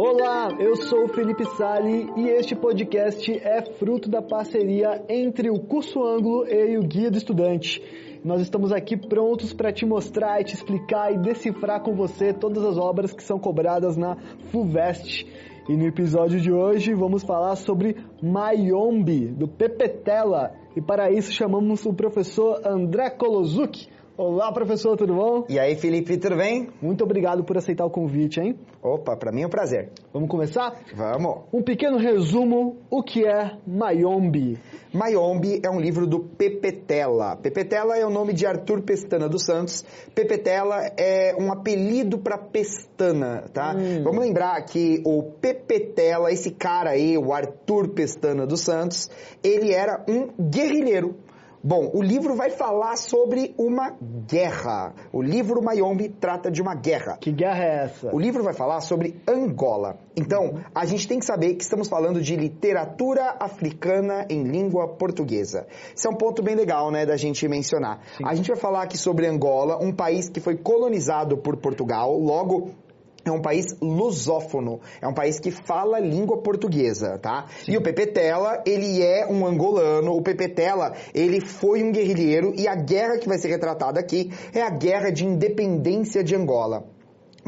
Olá, 0.00 0.54
eu 0.60 0.76
sou 0.76 1.06
o 1.06 1.08
Felipe 1.08 1.44
Sali 1.56 2.08
e 2.16 2.28
este 2.28 2.54
podcast 2.54 3.32
é 3.32 3.60
fruto 3.62 4.08
da 4.08 4.22
parceria 4.22 5.04
entre 5.08 5.50
o 5.50 5.58
Curso 5.58 6.00
Ângulo 6.04 6.46
e 6.46 6.78
o 6.78 6.82
Guia 6.84 7.10
do 7.10 7.18
Estudante. 7.18 7.82
Nós 8.24 8.40
estamos 8.40 8.70
aqui 8.70 8.96
prontos 8.96 9.52
para 9.52 9.72
te 9.72 9.84
mostrar, 9.84 10.44
te 10.44 10.54
explicar 10.54 11.12
e 11.12 11.18
decifrar 11.18 11.82
com 11.82 11.96
você 11.96 12.32
todas 12.32 12.64
as 12.64 12.78
obras 12.78 13.12
que 13.12 13.24
são 13.24 13.40
cobradas 13.40 13.96
na 13.96 14.16
FUVEST. 14.52 15.26
E 15.68 15.76
no 15.76 15.84
episódio 15.84 16.40
de 16.40 16.52
hoje 16.52 16.94
vamos 16.94 17.24
falar 17.24 17.56
sobre 17.56 17.96
Mayombe, 18.22 19.26
do 19.26 19.48
Pepetela. 19.48 20.52
E 20.76 20.80
para 20.80 21.10
isso 21.10 21.32
chamamos 21.32 21.84
o 21.84 21.92
professor 21.92 22.64
André 22.64 23.10
Kolozuki. 23.10 23.88
Olá, 24.20 24.50
professor, 24.50 24.96
tudo 24.96 25.14
bom? 25.14 25.44
E 25.48 25.60
aí, 25.60 25.76
Felipe, 25.76 26.16
tudo 26.16 26.34
bem? 26.34 26.70
Muito 26.82 27.04
obrigado 27.04 27.44
por 27.44 27.56
aceitar 27.56 27.84
o 27.86 27.90
convite, 27.90 28.40
hein? 28.40 28.58
Opa, 28.82 29.16
para 29.16 29.30
mim 29.30 29.42
é 29.42 29.46
um 29.46 29.48
prazer. 29.48 29.92
Vamos 30.12 30.28
começar? 30.28 30.76
Vamos. 30.92 31.44
Um 31.52 31.62
pequeno 31.62 31.98
resumo, 31.98 32.78
o 32.90 33.00
que 33.00 33.24
é 33.24 33.56
Mayombe? 33.64 34.58
Mayombe 34.92 35.60
é 35.64 35.70
um 35.70 35.78
livro 35.78 36.04
do 36.04 36.18
Pepetela. 36.18 37.36
Pepetela 37.36 37.96
é 37.96 38.04
o 38.04 38.10
nome 38.10 38.32
de 38.32 38.44
Arthur 38.44 38.82
Pestana 38.82 39.28
dos 39.28 39.44
Santos. 39.44 39.84
Pepetela 40.16 40.90
é 40.96 41.36
um 41.38 41.52
apelido 41.52 42.18
para 42.18 42.36
Pestana, 42.38 43.44
tá? 43.52 43.72
Hum. 43.76 44.02
Vamos 44.02 44.18
lembrar 44.18 44.60
que 44.64 45.00
o 45.06 45.22
Pepetela, 45.22 46.32
esse 46.32 46.50
cara 46.50 46.90
aí, 46.90 47.16
o 47.16 47.32
Arthur 47.32 47.90
Pestana 47.90 48.44
dos 48.44 48.62
Santos, 48.62 49.08
ele 49.44 49.72
era 49.72 50.04
um 50.08 50.26
guerrilheiro 50.50 51.14
Bom, 51.62 51.90
o 51.92 52.00
livro 52.00 52.36
vai 52.36 52.50
falar 52.50 52.96
sobre 52.96 53.52
uma 53.58 53.96
guerra. 54.26 54.94
O 55.12 55.20
livro 55.20 55.60
Mayombe 55.60 56.08
trata 56.08 56.50
de 56.50 56.62
uma 56.62 56.74
guerra. 56.74 57.16
Que 57.20 57.32
guerra 57.32 57.64
é 57.64 57.84
essa? 57.84 58.14
O 58.14 58.18
livro 58.18 58.44
vai 58.44 58.54
falar 58.54 58.80
sobre 58.80 59.20
Angola. 59.26 59.98
Então, 60.16 60.60
a 60.74 60.84
gente 60.84 61.08
tem 61.08 61.18
que 61.18 61.24
saber 61.24 61.54
que 61.54 61.62
estamos 61.62 61.88
falando 61.88 62.20
de 62.20 62.36
literatura 62.36 63.36
africana 63.40 64.24
em 64.30 64.44
língua 64.44 64.86
portuguesa. 64.86 65.66
Isso 65.94 66.06
é 66.06 66.10
um 66.10 66.14
ponto 66.16 66.42
bem 66.42 66.54
legal, 66.54 66.90
né, 66.92 67.04
da 67.04 67.16
gente 67.16 67.46
mencionar. 67.48 68.00
Sim. 68.16 68.24
A 68.24 68.34
gente 68.34 68.48
vai 68.48 68.56
falar 68.56 68.82
aqui 68.82 68.96
sobre 68.96 69.26
Angola, 69.26 69.82
um 69.82 69.92
país 69.92 70.28
que 70.28 70.40
foi 70.40 70.56
colonizado 70.56 71.36
por 71.36 71.56
Portugal, 71.56 72.16
logo 72.18 72.70
é 73.28 73.32
um 73.32 73.40
país 73.40 73.66
lusófono, 73.80 74.80
é 75.00 75.06
um 75.06 75.14
país 75.14 75.38
que 75.38 75.50
fala 75.50 75.98
língua 75.98 76.38
portuguesa, 76.38 77.18
tá? 77.18 77.46
Sim. 77.64 77.72
E 77.72 77.76
o 77.76 77.82
Pepetela, 77.82 78.62
ele 78.66 79.02
é 79.02 79.26
um 79.26 79.46
angolano, 79.46 80.12
o 80.12 80.22
Pepetela, 80.22 80.94
ele 81.14 81.40
foi 81.40 81.82
um 81.82 81.92
guerrilheiro 81.92 82.52
e 82.56 82.66
a 82.66 82.74
guerra 82.74 83.18
que 83.18 83.28
vai 83.28 83.38
ser 83.38 83.48
retratada 83.48 84.00
aqui 84.00 84.30
é 84.54 84.62
a 84.62 84.70
guerra 84.70 85.10
de 85.10 85.24
independência 85.24 86.22
de 86.24 86.34
Angola. 86.34 86.97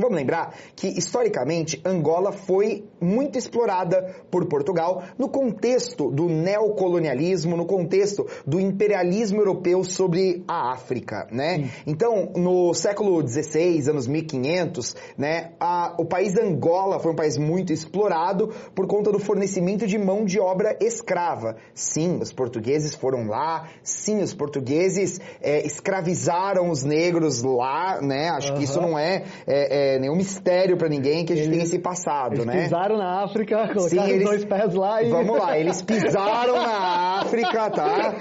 Vamos 0.01 0.17
lembrar 0.17 0.55
que, 0.75 0.89
historicamente, 0.89 1.81
Angola 1.85 2.33
foi 2.33 2.85
muito 3.01 3.39
explorada 3.39 4.15
por 4.31 4.47
Portugal 4.47 5.03
no 5.19 5.29
contexto 5.29 6.11
do 6.11 6.29
neocolonialismo, 6.29 7.57
no 7.57 7.67
contexto 7.67 8.27
do 8.47 8.59
imperialismo 8.59 9.41
europeu 9.41 9.85
sobre 9.85 10.43
a 10.49 10.73
África, 10.73 11.29
né? 11.31 11.71
Então, 11.87 12.33
no 12.37 12.73
século 12.75 13.27
XVI, 13.27 13.91
anos 13.91 14.07
1500, 14.07 14.97
né, 15.17 15.53
a, 15.61 15.95
o 15.99 16.05
país 16.05 16.37
Angola 16.37 16.99
foi 16.99 17.13
um 17.13 17.17
país 17.17 17.37
muito 17.37 17.73
explorado 17.73 18.49
por 18.75 18.87
conta 18.87 19.13
do 19.13 19.19
fornecimento 19.19 19.87
de 19.87 19.99
mão 19.99 20.25
de 20.25 20.39
obra 20.41 20.77
escrava. 20.81 21.57
Sim, 21.75 22.19
os 22.21 22.33
portugueses 22.33 22.95
foram 22.95 23.27
lá, 23.27 23.69
sim, 23.83 24.23
os 24.23 24.35
portugueses 24.35 25.21
é, 25.41 25.65
escravizaram 25.67 26.71
os 26.71 26.83
negros 26.83 27.43
lá, 27.43 28.01
né? 28.01 28.31
Acho 28.31 28.53
uhum. 28.53 28.59
que 28.59 28.65
isso 28.65 28.81
não 28.81 28.99
é, 28.99 29.25
é, 29.47 29.90
é 29.90 29.90
nenhum 29.99 30.17
mistério 30.17 30.77
para 30.77 30.89
ninguém 30.89 31.25
que 31.25 31.33
a 31.33 31.37
gente 31.37 31.47
eles, 31.47 31.57
tem 31.57 31.67
esse 31.67 31.79
passado, 31.79 32.35
eles 32.35 32.47
né? 32.47 32.53
Eles 32.55 32.65
pisaram 32.65 32.97
na 32.97 33.25
África, 33.25 33.57
colocaram 33.69 33.89
Sim, 33.89 34.11
eles, 34.11 34.25
dois 34.25 34.45
pés 34.45 34.75
lá 34.75 35.03
e... 35.03 35.11
Vamos 35.11 35.39
lá, 35.39 35.59
eles 35.59 35.83
pisaram 35.83 36.57
na 36.57 37.21
África, 37.21 37.71
tá? 37.71 38.15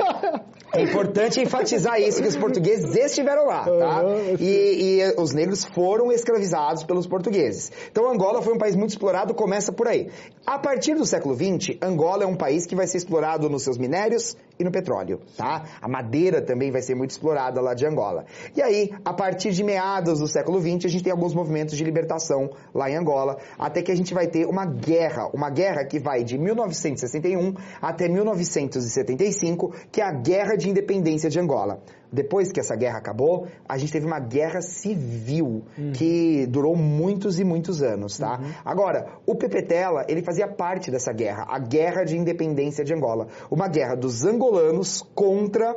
É 0.73 0.81
importante 0.81 1.41
enfatizar 1.41 1.99
isso, 1.99 2.21
que 2.21 2.27
os 2.27 2.37
portugueses 2.37 2.95
estiveram 2.95 3.45
lá, 3.45 3.63
tá? 3.63 4.03
E, 4.39 5.01
e, 5.01 5.21
os 5.21 5.33
negros 5.33 5.65
foram 5.65 6.11
escravizados 6.11 6.83
pelos 6.83 7.07
portugueses. 7.07 7.71
Então 7.91 8.11
Angola 8.11 8.41
foi 8.41 8.53
um 8.53 8.57
país 8.57 8.75
muito 8.75 8.91
explorado, 8.91 9.33
começa 9.33 9.71
por 9.71 9.87
aí. 9.87 10.09
A 10.45 10.59
partir 10.59 10.93
do 10.93 11.05
século 11.05 11.35
XX, 11.35 11.77
Angola 11.81 12.23
é 12.23 12.27
um 12.27 12.35
país 12.35 12.65
que 12.65 12.75
vai 12.75 12.85
ser 12.85 12.97
explorado 12.97 13.49
nos 13.49 13.63
seus 13.63 13.77
minérios 13.77 14.37
e 14.59 14.63
no 14.63 14.71
petróleo, 14.71 15.21
tá? 15.37 15.63
A 15.81 15.87
madeira 15.87 16.41
também 16.41 16.69
vai 16.69 16.81
ser 16.81 16.93
muito 16.93 17.11
explorada 17.11 17.61
lá 17.61 17.73
de 17.73 17.85
Angola. 17.85 18.25
E 18.55 18.61
aí, 18.61 18.91
a 19.05 19.13
partir 19.13 19.51
de 19.51 19.63
meados 19.63 20.19
do 20.19 20.27
século 20.27 20.59
XX, 20.59 20.85
a 20.85 20.89
gente 20.89 21.03
tem 21.03 21.11
alguns 21.11 21.33
movimentos 21.33 21.77
de 21.77 21.83
libertação 21.83 22.49
lá 22.75 22.89
em 22.89 22.97
Angola, 22.97 23.37
até 23.57 23.81
que 23.81 23.91
a 23.91 23.95
gente 23.95 24.13
vai 24.13 24.27
ter 24.27 24.45
uma 24.45 24.65
guerra, 24.65 25.29
uma 25.33 25.49
guerra 25.49 25.85
que 25.85 25.97
vai 25.97 26.23
de 26.23 26.37
1961 26.37 27.53
até 27.81 28.09
1975, 28.09 29.73
que 29.91 30.01
é 30.01 30.05
a 30.05 30.11
Guerra 30.11 30.57
de 30.59 30.69
Independência 30.69 31.29
de 31.29 31.39
Angola. 31.39 31.81
Depois 32.11 32.51
que 32.51 32.59
essa 32.59 32.75
guerra 32.75 32.97
acabou, 32.97 33.47
a 33.67 33.77
gente 33.77 33.91
teve 33.91 34.05
uma 34.05 34.19
guerra 34.19 34.61
civil 34.61 35.63
uhum. 35.77 35.91
que 35.93 36.45
durou 36.47 36.75
muitos 36.75 37.39
e 37.39 37.43
muitos 37.43 37.81
anos, 37.81 38.17
tá? 38.17 38.39
Uhum. 38.39 38.51
Agora, 38.65 39.07
o 39.25 39.35
Pepetela, 39.35 40.05
ele 40.07 40.21
fazia 40.21 40.47
parte 40.47 40.91
dessa 40.91 41.13
guerra, 41.13 41.45
a 41.47 41.59
Guerra 41.59 42.03
de 42.03 42.17
Independência 42.17 42.83
de 42.83 42.93
Angola. 42.93 43.27
Uma 43.49 43.67
guerra 43.67 43.95
dos 43.95 44.25
angolanos 44.25 45.03
contra 45.13 45.75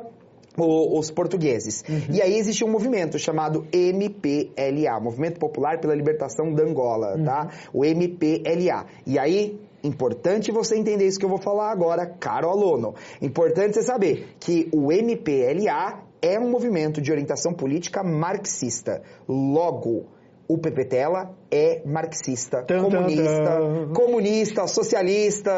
o, 0.57 0.99
os 0.99 1.11
portugueses. 1.11 1.85
Uhum. 1.89 2.15
E 2.15 2.23
aí 2.23 2.37
existe 2.37 2.65
um 2.65 2.71
movimento 2.71 3.19
chamado 3.19 3.67
MPLA, 3.73 5.01
Movimento 5.01 5.39
Popular 5.39 5.81
pela 5.81 5.95
Libertação 5.95 6.53
da 6.53 6.63
Angola, 6.63 7.17
uhum. 7.17 7.25
tá? 7.25 7.49
O 7.73 7.85
MPLA. 7.85 8.87
E 9.07 9.19
aí 9.19 9.59
Importante 9.83 10.53
você 10.53 10.77
entender 10.77 11.07
isso 11.07 11.19
que 11.19 11.25
eu 11.25 11.29
vou 11.31 11.41
falar 11.41 11.71
agora, 11.71 12.07
caro 12.07 12.49
aluno. 12.49 12.95
Importante 13.21 13.75
você 13.75 13.83
saber 13.83 14.37
que 14.39 14.69
o 14.73 14.93
MPLA 14.93 16.05
é 16.21 16.39
um 16.39 16.49
movimento 16.49 17.01
de 17.01 17.11
orientação 17.11 17.53
política 17.53 18.03
marxista. 18.05 19.03
Logo, 19.29 20.07
o 20.49 20.59
Pepetela 20.59 21.35
é 21.51 21.83
marxista, 21.85 22.63
tum, 22.63 22.83
comunista, 22.83 23.57
tum, 23.59 23.87
tum. 23.87 23.93
comunista, 23.93 24.67
socialista, 24.67 25.51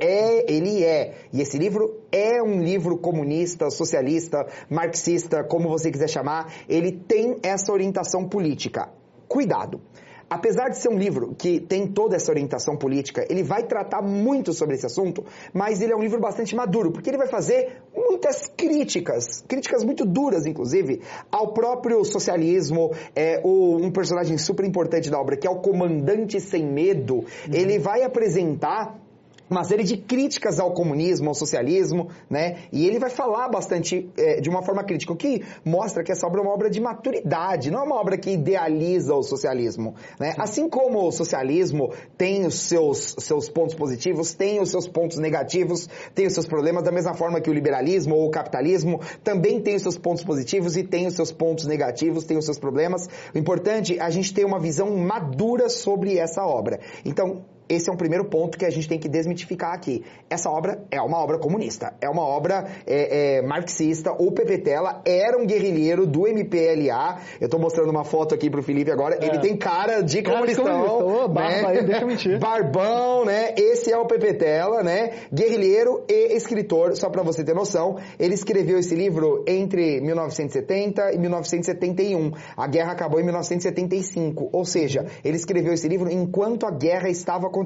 é, 0.00 0.52
ele 0.52 0.82
é. 0.82 1.14
E 1.32 1.40
esse 1.40 1.58
livro 1.58 2.00
é 2.10 2.42
um 2.42 2.60
livro 2.60 2.98
comunista, 2.98 3.70
socialista, 3.70 4.46
marxista, 4.68 5.44
como 5.44 5.68
você 5.68 5.90
quiser 5.90 6.08
chamar, 6.08 6.52
ele 6.68 6.92
tem 6.92 7.36
essa 7.42 7.72
orientação 7.72 8.28
política. 8.28 8.88
Cuidado! 9.28 9.80
Apesar 10.28 10.68
de 10.68 10.78
ser 10.78 10.88
um 10.88 10.98
livro 10.98 11.34
que 11.36 11.60
tem 11.60 11.86
toda 11.86 12.16
essa 12.16 12.30
orientação 12.30 12.76
política, 12.76 13.26
ele 13.28 13.42
vai 13.42 13.64
tratar 13.64 14.02
muito 14.02 14.52
sobre 14.52 14.74
esse 14.74 14.86
assunto, 14.86 15.24
mas 15.52 15.80
ele 15.80 15.92
é 15.92 15.96
um 15.96 16.00
livro 16.00 16.20
bastante 16.20 16.54
maduro, 16.54 16.92
porque 16.92 17.10
ele 17.10 17.18
vai 17.18 17.28
fazer 17.28 17.82
muitas 17.94 18.46
críticas, 18.56 19.42
críticas 19.48 19.84
muito 19.84 20.04
duras, 20.04 20.46
inclusive, 20.46 21.00
ao 21.30 21.52
próprio 21.52 22.04
socialismo. 22.04 22.92
É, 23.14 23.40
o, 23.44 23.76
um 23.76 23.90
personagem 23.90 24.38
super 24.38 24.64
importante 24.64 25.10
da 25.10 25.18
obra, 25.18 25.36
que 25.36 25.46
é 25.46 25.50
o 25.50 25.60
Comandante 25.60 26.40
Sem 26.40 26.66
Medo, 26.66 27.16
uhum. 27.16 27.24
ele 27.52 27.78
vai 27.78 28.02
apresentar 28.02 29.07
uma 29.50 29.64
série 29.64 29.84
de 29.84 29.96
críticas 29.96 30.58
ao 30.60 30.72
comunismo, 30.72 31.28
ao 31.28 31.34
socialismo, 31.34 32.08
né? 32.28 32.58
E 32.72 32.86
ele 32.86 32.98
vai 32.98 33.10
falar 33.10 33.48
bastante 33.48 34.10
é, 34.16 34.40
de 34.40 34.48
uma 34.48 34.62
forma 34.62 34.84
crítica, 34.84 35.12
o 35.12 35.16
que 35.16 35.42
mostra 35.64 36.02
que 36.02 36.12
essa 36.12 36.26
obra 36.26 36.40
é 36.40 36.44
uma 36.44 36.52
obra 36.52 36.70
de 36.70 36.80
maturidade, 36.80 37.70
não 37.70 37.80
é 37.80 37.82
uma 37.84 37.96
obra 37.96 38.16
que 38.16 38.30
idealiza 38.30 39.14
o 39.14 39.22
socialismo, 39.22 39.94
né? 40.18 40.34
Assim 40.38 40.68
como 40.68 41.06
o 41.06 41.12
socialismo 41.12 41.92
tem 42.16 42.46
os 42.46 42.60
seus, 42.60 43.14
seus 43.18 43.48
pontos 43.48 43.74
positivos, 43.74 44.34
tem 44.34 44.60
os 44.60 44.70
seus 44.70 44.86
pontos 44.86 45.18
negativos, 45.18 45.88
tem 46.14 46.26
os 46.26 46.34
seus 46.34 46.46
problemas, 46.46 46.82
da 46.82 46.92
mesma 46.92 47.14
forma 47.14 47.40
que 47.40 47.50
o 47.50 47.52
liberalismo 47.52 48.14
ou 48.14 48.28
o 48.28 48.30
capitalismo 48.30 49.00
também 49.24 49.60
tem 49.60 49.76
os 49.76 49.82
seus 49.82 49.98
pontos 49.98 50.24
positivos 50.24 50.76
e 50.76 50.82
tem 50.82 51.06
os 51.06 51.14
seus 51.14 51.32
pontos 51.32 51.66
negativos, 51.66 52.24
tem 52.24 52.36
os 52.36 52.44
seus 52.44 52.58
problemas. 52.58 53.08
O 53.34 53.38
importante 53.38 53.98
é 53.98 54.02
a 54.02 54.10
gente 54.10 54.32
ter 54.32 54.44
uma 54.44 54.58
visão 54.58 54.96
madura 54.96 55.68
sobre 55.68 56.18
essa 56.18 56.44
obra. 56.44 56.80
Então, 57.04 57.44
esse 57.68 57.90
é 57.90 57.92
um 57.92 57.96
primeiro 57.96 58.24
ponto 58.24 58.56
que 58.56 58.64
a 58.64 58.70
gente 58.70 58.88
tem 58.88 58.98
que 58.98 59.08
desmitificar 59.08 59.74
aqui. 59.74 60.04
Essa 60.30 60.50
obra 60.50 60.82
é 60.90 61.00
uma 61.00 61.18
obra 61.18 61.38
comunista, 61.38 61.94
é 62.00 62.08
uma 62.08 62.22
obra 62.22 62.66
é, 62.86 63.38
é, 63.38 63.42
marxista. 63.42 64.12
O 64.12 64.32
Pepetela 64.32 65.02
era 65.04 65.38
um 65.38 65.46
guerrilheiro 65.46 66.06
do 66.06 66.26
MPLA. 66.26 67.20
Eu 67.40 67.46
estou 67.46 67.60
mostrando 67.60 67.90
uma 67.90 68.04
foto 68.04 68.34
aqui 68.34 68.48
pro 68.48 68.62
Felipe 68.62 68.90
agora. 68.90 69.18
É. 69.20 69.26
Ele 69.26 69.38
tem 69.38 69.56
cara 69.56 70.00
de 70.00 70.22
comunistão. 70.22 70.64
Cara 70.64 70.92
oh, 70.92 71.28
barba 71.28 71.72
né? 71.72 71.78
aí, 71.78 71.84
deixa 71.84 72.02
eu 72.02 72.08
mentir. 72.08 72.38
Barbão, 72.40 73.24
né? 73.24 73.54
Esse 73.56 73.92
é 73.92 73.98
o 73.98 74.06
Pepetela, 74.06 74.82
né? 74.82 75.12
Guerrilheiro 75.32 76.04
e 76.08 76.36
escritor, 76.36 76.96
só 76.96 77.10
para 77.10 77.22
você 77.22 77.44
ter 77.44 77.54
noção. 77.54 77.96
Ele 78.18 78.34
escreveu 78.34 78.78
esse 78.78 78.94
livro 78.94 79.44
entre 79.46 80.00
1970 80.00 81.12
e 81.12 81.18
1971. 81.18 82.32
A 82.56 82.66
guerra 82.66 82.92
acabou 82.92 83.20
em 83.20 83.24
1975. 83.24 84.48
Ou 84.52 84.64
seja, 84.64 85.06
ele 85.24 85.36
escreveu 85.36 85.72
esse 85.72 85.86
livro 85.88 86.10
enquanto 86.10 86.66
a 86.66 86.70
guerra 86.70 87.08
estava 87.08 87.46
acontecendo, 87.46 87.57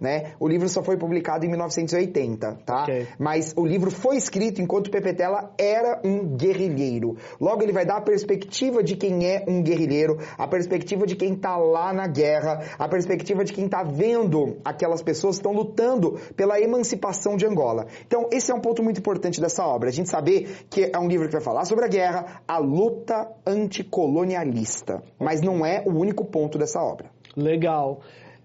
né? 0.00 0.32
O 0.38 0.48
livro 0.48 0.68
só 0.68 0.82
foi 0.82 0.96
publicado 0.96 1.44
em 1.44 1.48
1980, 1.48 2.58
tá? 2.64 2.82
Ok. 2.82 3.06
Mas 3.18 3.54
o 3.56 3.64
livro 3.64 3.90
foi 3.90 4.16
escrito 4.16 4.60
enquanto 4.60 4.90
Pepetela 4.90 5.52
era 5.58 6.00
um 6.04 6.36
guerrilheiro. 6.36 7.16
Logo, 7.40 7.62
ele 7.62 7.72
vai 7.72 7.84
dar 7.84 7.96
a 7.96 8.00
perspectiva 8.00 8.82
de 8.82 8.96
quem 8.96 9.26
é 9.26 9.44
um 9.48 9.62
guerrilheiro, 9.62 10.18
a 10.36 10.46
perspectiva 10.46 11.06
de 11.06 11.16
quem 11.16 11.34
tá 11.34 11.56
lá 11.56 11.92
na 11.92 12.06
guerra, 12.06 12.60
a 12.78 12.88
perspectiva 12.88 13.44
de 13.44 13.52
quem 13.52 13.68
tá 13.68 13.82
vendo 13.82 14.58
aquelas 14.64 15.02
pessoas 15.02 15.36
que 15.36 15.40
estão 15.40 15.52
lutando 15.52 16.18
pela 16.36 16.60
emancipação 16.60 17.36
de 17.36 17.46
Angola. 17.46 17.86
Então, 18.06 18.28
esse 18.32 18.50
é 18.50 18.54
um 18.54 18.60
ponto 18.60 18.82
muito 18.82 18.98
importante 18.98 19.40
dessa 19.40 19.64
obra. 19.64 19.88
A 19.88 19.92
gente 19.92 20.08
saber 20.08 20.66
que 20.70 20.90
é 20.92 20.98
um 20.98 21.08
livro 21.08 21.26
que 21.26 21.32
vai 21.32 21.42
falar 21.42 21.64
sobre 21.64 21.84
a 21.84 21.88
guerra, 21.88 22.42
a 22.46 22.58
luta 22.58 23.28
anticolonialista. 23.46 25.02
Mas 25.18 25.40
não 25.40 25.64
é 25.64 25.82
o 25.86 25.90
único 25.90 26.24
ponto 26.24 26.58
dessa 26.58 26.80
obra. 26.80 27.10
Legal. 27.36 28.00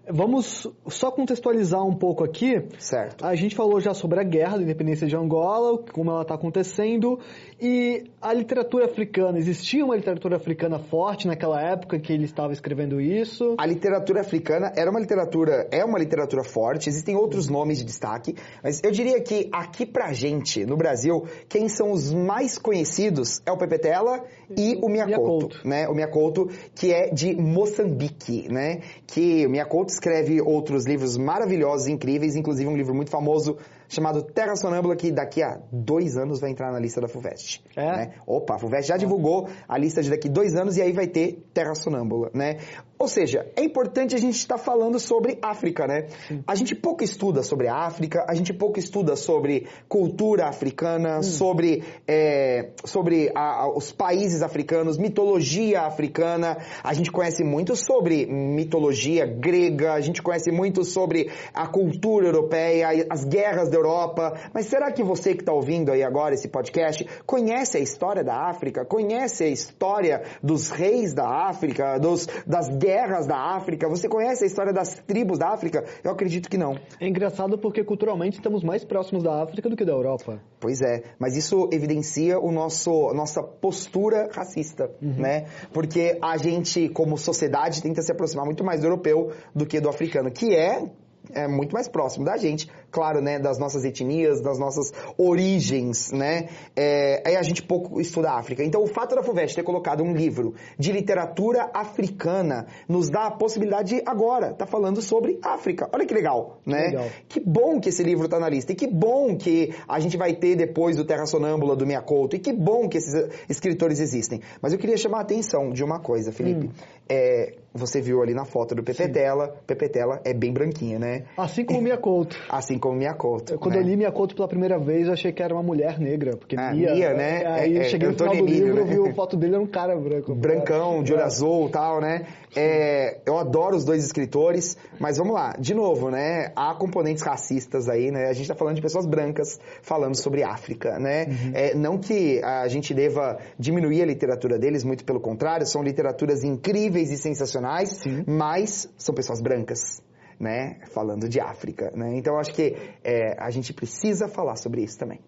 Vamos 0.08 0.66
só 0.88 1.10
contextualizar 1.10 1.84
um 1.84 1.94
pouco 1.94 2.24
aqui. 2.24 2.62
Certo. 2.78 3.24
A 3.24 3.34
gente 3.34 3.54
falou 3.54 3.80
já 3.80 3.94
sobre 3.94 4.20
a 4.20 4.24
guerra 4.24 4.56
da 4.56 4.62
independência 4.62 5.06
de 5.06 5.14
Angola, 5.14 5.78
como 5.92 6.10
ela 6.10 6.22
está 6.22 6.34
acontecendo, 6.34 7.18
e 7.60 8.04
a 8.20 8.32
literatura 8.32 8.86
africana. 8.86 9.38
Existia 9.38 9.84
uma 9.84 9.94
literatura 9.94 10.36
africana 10.36 10.78
forte 10.78 11.26
naquela 11.26 11.60
época 11.60 11.98
que 11.98 12.12
ele 12.12 12.24
estava 12.24 12.52
escrevendo 12.52 13.00
isso? 13.00 13.54
A 13.58 13.66
literatura 13.66 14.20
africana 14.20 14.72
era 14.76 14.90
uma 14.90 14.98
literatura, 14.98 15.68
é 15.70 15.84
uma 15.84 15.98
literatura 15.98 16.42
forte, 16.42 16.88
existem 16.88 17.14
outros 17.14 17.48
nomes 17.48 17.78
de 17.78 17.84
destaque, 17.84 18.34
mas 18.62 18.82
eu 18.82 18.90
diria 18.90 19.20
que 19.20 19.48
aqui 19.52 19.86
pra 19.86 20.12
gente, 20.12 20.64
no 20.64 20.76
Brasil, 20.76 21.26
quem 21.48 21.68
são 21.68 21.92
os 21.92 22.12
mais 22.12 22.58
conhecidos 22.58 23.40
é 23.46 23.52
o 23.52 23.58
Pepetela 23.58 24.24
e 24.56 24.78
o 24.82 24.88
Miyakoto, 24.88 25.66
né? 25.66 25.88
O 25.88 25.94
Miyakoto, 25.94 26.48
que 26.74 26.92
é 26.92 27.10
de 27.10 27.34
Moçambique, 27.34 28.48
né? 28.50 28.80
Que 29.06 29.46
o 29.46 29.50
Miyakoto 29.50 29.92
escreve 29.92 30.40
outros 30.40 30.86
livros 30.86 31.16
maravilhosos, 31.16 31.86
incríveis, 31.88 32.36
inclusive 32.36 32.68
um 32.68 32.76
livro 32.76 32.94
muito 32.94 33.10
famoso 33.10 33.58
chamado 33.88 34.22
Terra 34.22 34.54
Sonâmbula, 34.54 34.94
que 34.94 35.10
daqui 35.10 35.42
a 35.42 35.60
dois 35.72 36.16
anos 36.16 36.40
vai 36.40 36.50
entrar 36.50 36.72
na 36.72 36.78
lista 36.78 37.00
da 37.00 37.08
FUVEST. 37.08 37.62
É? 37.76 37.84
né? 37.84 38.14
Opa, 38.26 38.54
a 38.54 38.58
FUVEST 38.58 38.88
já 38.88 38.96
divulgou 38.96 39.48
a 39.68 39.76
lista 39.76 40.02
de 40.02 40.10
daqui 40.10 40.28
dois 40.28 40.54
anos 40.54 40.76
e 40.76 40.82
aí 40.82 40.92
vai 40.92 41.08
ter 41.08 41.44
Terra 41.52 41.74
Sonâmbula, 41.74 42.30
né? 42.32 42.58
Ou 43.00 43.08
seja, 43.08 43.46
é 43.56 43.64
importante 43.64 44.14
a 44.14 44.18
gente 44.18 44.34
estar 44.36 44.58
falando 44.58 45.00
sobre 45.00 45.38
África, 45.40 45.86
né? 45.86 46.08
A 46.46 46.54
gente 46.54 46.74
pouco 46.74 47.02
estuda 47.02 47.42
sobre 47.42 47.66
a 47.66 47.74
África, 47.74 48.26
a 48.28 48.34
gente 48.34 48.52
pouco 48.52 48.78
estuda 48.78 49.16
sobre 49.16 49.66
cultura 49.88 50.46
africana, 50.48 51.22
sobre, 51.22 51.82
é, 52.06 52.72
sobre 52.84 53.32
a- 53.34 53.62
a- 53.62 53.72
os 53.74 53.90
países 53.90 54.42
africanos, 54.42 54.98
mitologia 54.98 55.80
africana. 55.80 56.58
A 56.84 56.92
gente 56.92 57.10
conhece 57.10 57.42
muito 57.42 57.74
sobre 57.74 58.26
mitologia 58.26 59.24
grega, 59.24 59.94
a 59.94 60.00
gente 60.02 60.20
conhece 60.20 60.50
muito 60.52 60.84
sobre 60.84 61.30
a 61.54 61.66
cultura 61.66 62.26
europeia, 62.26 63.06
as 63.08 63.24
guerras 63.24 63.70
da 63.70 63.78
Europa. 63.78 64.34
Mas 64.52 64.66
será 64.66 64.92
que 64.92 65.02
você 65.02 65.32
que 65.34 65.40
está 65.40 65.54
ouvindo 65.54 65.90
aí 65.90 66.02
agora 66.02 66.34
esse 66.34 66.48
podcast 66.48 67.06
conhece 67.24 67.78
a 67.78 67.80
história 67.80 68.22
da 68.22 68.50
África? 68.50 68.84
Conhece 68.84 69.44
a 69.44 69.48
história 69.48 70.22
dos 70.42 70.68
reis 70.68 71.14
da 71.14 71.26
África, 71.48 71.96
dos, 71.98 72.26
das 72.46 72.68
guerras 72.68 72.89
da 73.26 73.56
África? 73.56 73.88
Você 73.88 74.08
conhece 74.08 74.44
a 74.44 74.46
história 74.46 74.72
das 74.72 74.94
tribos 74.94 75.38
da 75.38 75.48
África? 75.48 75.84
Eu 76.02 76.10
acredito 76.10 76.48
que 76.48 76.58
não. 76.58 76.74
É 77.00 77.06
engraçado 77.06 77.58
porque 77.58 77.84
culturalmente 77.84 78.36
estamos 78.38 78.62
mais 78.62 78.84
próximos 78.84 79.22
da 79.22 79.42
África 79.42 79.68
do 79.68 79.76
que 79.76 79.84
da 79.84 79.92
Europa. 79.92 80.40
Pois 80.58 80.80
é, 80.82 81.02
mas 81.18 81.36
isso 81.36 81.68
evidencia 81.72 82.38
o 82.38 82.50
nosso, 82.50 83.12
nossa 83.14 83.42
postura 83.42 84.28
racista, 84.32 84.90
né? 85.00 85.46
Porque 85.72 86.18
a 86.22 86.36
gente, 86.36 86.88
como 86.88 87.16
sociedade, 87.16 87.82
tenta 87.82 88.02
se 88.02 88.12
aproximar 88.12 88.44
muito 88.44 88.64
mais 88.64 88.80
do 88.80 88.86
europeu 88.86 89.32
do 89.54 89.66
que 89.66 89.80
do 89.80 89.88
africano, 89.88 90.30
que 90.30 90.54
é, 90.54 90.90
é 91.32 91.48
muito 91.48 91.72
mais 91.72 91.88
próximo 91.88 92.24
da 92.24 92.36
gente, 92.36 92.68
claro, 92.90 93.20
né? 93.20 93.38
Das 93.38 93.58
nossas 93.58 93.84
etnias, 93.84 94.40
das 94.40 94.58
nossas 94.58 94.92
origens, 95.16 96.10
né? 96.12 96.48
É, 96.76 97.22
aí 97.26 97.36
a 97.36 97.42
gente 97.42 97.62
pouco 97.62 98.00
estuda 98.00 98.30
a 98.30 98.38
África. 98.38 98.64
Então, 98.64 98.82
o 98.82 98.86
fato 98.86 99.14
da 99.14 99.22
FUVEST 99.22 99.56
ter 99.56 99.62
colocado 99.62 100.02
um 100.02 100.12
livro 100.12 100.54
de 100.78 100.92
literatura 100.92 101.70
africana 101.74 102.66
nos 102.88 103.10
dá 103.10 103.26
a 103.26 103.30
possibilidade 103.30 103.96
de, 103.96 104.02
agora, 104.06 104.52
tá 104.54 104.66
falando 104.66 105.02
sobre 105.02 105.38
África. 105.42 105.88
Olha 105.92 106.06
que 106.06 106.14
legal, 106.14 106.60
né? 106.64 106.88
legal. 106.88 107.08
Que 107.28 107.40
bom 107.40 107.80
que 107.80 107.88
esse 107.88 108.02
livro 108.02 108.26
está 108.26 108.38
na 108.38 108.48
lista. 108.48 108.72
E 108.72 108.74
que 108.74 108.86
bom 108.86 109.36
que 109.36 109.74
a 109.88 109.98
gente 109.98 110.16
vai 110.16 110.34
ter 110.34 110.56
depois 110.56 110.96
do 110.96 111.04
Terra 111.04 111.26
Sonâmbula, 111.26 111.74
do 111.74 111.86
Miyakoto. 111.86 112.36
E 112.36 112.38
que 112.38 112.52
bom 112.52 112.88
que 112.88 112.98
esses 112.98 113.28
escritores 113.48 114.00
existem. 114.00 114.40
Mas 114.62 114.72
eu 114.72 114.78
queria 114.78 114.96
chamar 114.96 115.18
a 115.18 115.22
atenção 115.22 115.70
de 115.70 115.82
uma 115.82 115.98
coisa, 116.00 116.32
Felipe. 116.32 116.66
Hum. 116.66 116.70
É, 117.08 117.54
você 117.74 118.00
viu 118.00 118.22
ali 118.22 118.34
na 118.34 118.44
foto 118.44 118.74
do 118.74 118.82
Pepetela. 118.82 119.48
Pepetela 119.66 120.20
é 120.24 120.32
bem 120.32 120.52
branquinha, 120.52 120.98
né? 120.98 121.24
Assim 121.36 121.64
como 121.64 121.80
Mia 121.80 121.96
Couto. 121.96 122.36
Assim 122.48 122.78
como 122.80 122.96
Miyakoto. 122.96 123.58
Quando 123.58 123.74
né? 123.74 123.80
eu 123.80 123.84
li 123.84 123.96
Mia 123.96 124.10
Couto 124.10 124.34
pela 124.34 124.48
primeira 124.48 124.78
vez, 124.78 125.06
eu 125.06 125.12
achei 125.12 125.32
que 125.32 125.42
era 125.42 125.54
uma 125.54 125.62
mulher 125.62 125.98
negra. 126.00 126.36
Porque 126.36 126.56
Ah, 126.58 126.72
Mia, 126.72 126.94
Mia, 126.94 127.14
né? 127.14 127.46
Aí 127.46 127.76
É, 127.78 127.80
é, 127.82 127.84
cheguei 127.84 128.08
no 128.08 128.14
final 128.14 128.36
do 128.36 128.44
livro, 128.46 128.74
né? 128.74 128.94
vi 128.94 129.10
a 129.10 129.14
foto 129.14 129.36
dele, 129.36 129.54
era 129.54 129.62
um 129.62 129.66
cara 129.66 129.94
branco. 129.96 130.34
Brancão, 130.34 131.02
de 131.02 131.12
olho 131.12 131.22
É. 131.22 131.24
azul 131.24 131.68
e 131.68 131.70
tal, 131.70 132.00
né? 132.00 132.26
É, 132.56 133.18
eu 133.24 133.38
adoro 133.38 133.76
os 133.76 133.84
dois 133.84 134.04
escritores, 134.04 134.76
mas 134.98 135.18
vamos 135.18 135.34
lá, 135.34 135.54
de 135.58 135.72
novo, 135.74 136.10
né? 136.10 136.50
Há 136.56 136.74
componentes 136.74 137.22
racistas 137.22 137.88
aí, 137.88 138.10
né? 138.10 138.28
A 138.28 138.32
gente 138.32 138.48
tá 138.48 138.54
falando 138.56 138.74
de 138.76 138.82
pessoas 138.82 139.06
brancas 139.06 139.60
falando 139.82 140.16
sobre 140.16 140.42
África, 140.42 140.98
né? 140.98 141.26
Uhum. 141.26 141.50
É, 141.54 141.74
não 141.74 141.98
que 141.98 142.40
a 142.42 142.66
gente 142.66 142.92
deva 142.92 143.38
diminuir 143.58 144.02
a 144.02 144.06
literatura 144.06 144.58
deles, 144.58 144.82
muito 144.82 145.04
pelo 145.04 145.20
contrário, 145.20 145.64
são 145.66 145.82
literaturas 145.82 146.42
incríveis 146.42 147.10
e 147.12 147.16
sensacionais, 147.16 147.90
Sim. 147.90 148.24
mas 148.26 148.88
são 148.98 149.14
pessoas 149.14 149.40
brancas. 149.40 150.02
Né, 150.40 150.78
falando 150.94 151.28
de 151.28 151.38
África, 151.38 151.92
né? 151.94 152.16
Então 152.16 152.38
acho 152.38 152.54
que 152.54 152.74
é, 153.04 153.36
a 153.38 153.50
gente 153.50 153.74
precisa 153.74 154.26
falar 154.26 154.56
sobre 154.56 154.82
isso 154.82 154.98
também. 154.98 155.20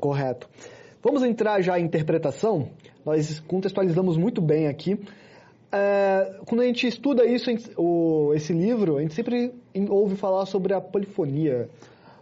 Correto. 0.00 0.48
Vamos 1.02 1.22
entrar 1.22 1.60
já 1.60 1.78
em 1.78 1.84
interpretação. 1.84 2.70
Nós 3.04 3.40
contextualizamos 3.40 4.16
muito 4.16 4.40
bem 4.40 4.66
aqui. 4.66 4.98
É, 5.70 6.38
quando 6.46 6.62
a 6.62 6.64
gente 6.64 6.86
estuda 6.86 7.26
isso, 7.26 7.50
esse 8.34 8.54
livro, 8.54 8.96
a 8.96 9.02
gente 9.02 9.12
sempre 9.12 9.52
em- 9.74 9.90
ouve 9.90 10.16
falar 10.16 10.46
sobre 10.46 10.72
a 10.72 10.80
polifonia. 10.80 11.68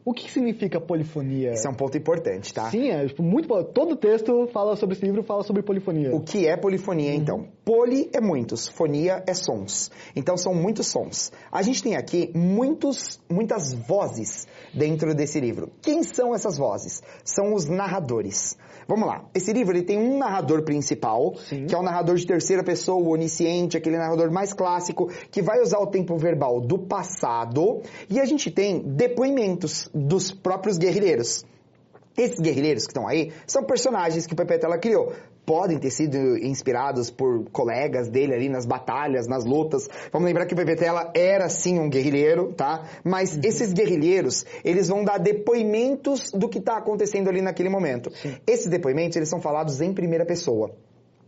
O 0.04 0.12
que 0.12 0.30
significa 0.30 0.80
polifonia? 0.80 1.52
Esse 1.52 1.66
é 1.66 1.70
um 1.70 1.74
ponto 1.74 1.96
importante, 1.96 2.52
tá? 2.52 2.68
Sim, 2.70 2.90
é 2.90 3.06
tipo, 3.06 3.22
muito. 3.22 3.48
Todo 3.64 3.94
texto 3.94 4.48
fala 4.52 4.74
sobre 4.74 4.96
esse 4.96 5.04
livro, 5.04 5.22
fala 5.22 5.44
sobre 5.44 5.62
polifonia. 5.62 6.14
O 6.14 6.20
que 6.20 6.46
é 6.46 6.56
polifonia, 6.56 7.14
então? 7.14 7.46
Poli 7.64 8.10
é 8.12 8.20
muitos, 8.20 8.66
fonia 8.66 9.22
é 9.26 9.32
sons. 9.32 9.92
Então 10.16 10.36
são 10.36 10.52
muitos 10.52 10.88
sons. 10.88 11.30
A 11.52 11.62
gente 11.62 11.82
tem 11.82 11.94
aqui 11.94 12.32
muitos, 12.34 13.20
muitas 13.30 13.72
vozes 13.72 14.48
dentro 14.74 15.14
desse 15.14 15.38
livro. 15.38 15.70
Quem 15.80 16.02
são 16.02 16.34
essas 16.34 16.58
vozes? 16.58 17.00
São 17.24 17.54
os 17.54 17.66
narradores. 17.66 18.58
Vamos 18.86 19.06
lá. 19.06 19.24
Esse 19.34 19.52
livro 19.52 19.76
ele 19.76 19.84
tem 19.84 19.98
um 19.98 20.18
narrador 20.18 20.62
principal, 20.62 21.34
Sim. 21.48 21.66
que 21.66 21.74
é 21.74 21.78
o 21.78 21.82
narrador 21.82 22.16
de 22.16 22.26
terceira 22.26 22.62
pessoa, 22.62 23.08
onisciente, 23.08 23.76
aquele 23.76 23.96
narrador 23.96 24.30
mais 24.30 24.52
clássico, 24.52 25.10
que 25.30 25.42
vai 25.42 25.60
usar 25.60 25.78
o 25.78 25.86
tempo 25.86 26.16
verbal 26.16 26.60
do 26.60 26.78
passado. 26.78 27.82
E 28.08 28.20
a 28.20 28.24
gente 28.24 28.50
tem 28.50 28.80
depoimentos 28.80 29.88
dos 29.94 30.30
próprios 30.30 30.78
guerrilheiros. 30.78 31.44
Esses 32.16 32.40
guerrilheiros 32.40 32.84
que 32.84 32.90
estão 32.90 33.08
aí 33.08 33.32
são 33.46 33.64
personagens 33.64 34.26
que 34.26 34.34
o 34.34 34.36
Pepe 34.36 34.58
Tela 34.58 34.78
criou. 34.78 35.12
Podem 35.44 35.78
ter 35.78 35.90
sido 35.90 36.38
inspirados 36.38 37.10
por 37.10 37.44
colegas 37.50 38.08
dele 38.08 38.34
ali 38.34 38.48
nas 38.48 38.64
batalhas, 38.64 39.26
nas 39.26 39.44
lutas. 39.44 39.88
Vamos 40.12 40.26
lembrar 40.26 40.46
que 40.46 40.54
o 40.54 40.56
Pepe 40.56 40.76
Tela 40.76 41.10
era 41.14 41.48
sim 41.48 41.78
um 41.78 41.90
guerrilheiro, 41.90 42.52
tá? 42.52 42.84
Mas 43.04 43.38
esses 43.42 43.72
guerrilheiros, 43.72 44.46
eles 44.64 44.88
vão 44.88 45.04
dar 45.04 45.18
depoimentos 45.18 46.30
do 46.32 46.48
que 46.48 46.58
está 46.58 46.76
acontecendo 46.76 47.28
ali 47.28 47.42
naquele 47.42 47.68
momento. 47.68 48.10
Esses 48.46 48.68
depoimentos, 48.68 49.16
eles 49.16 49.28
são 49.28 49.40
falados 49.40 49.80
em 49.80 49.92
primeira 49.92 50.24
pessoa. 50.24 50.70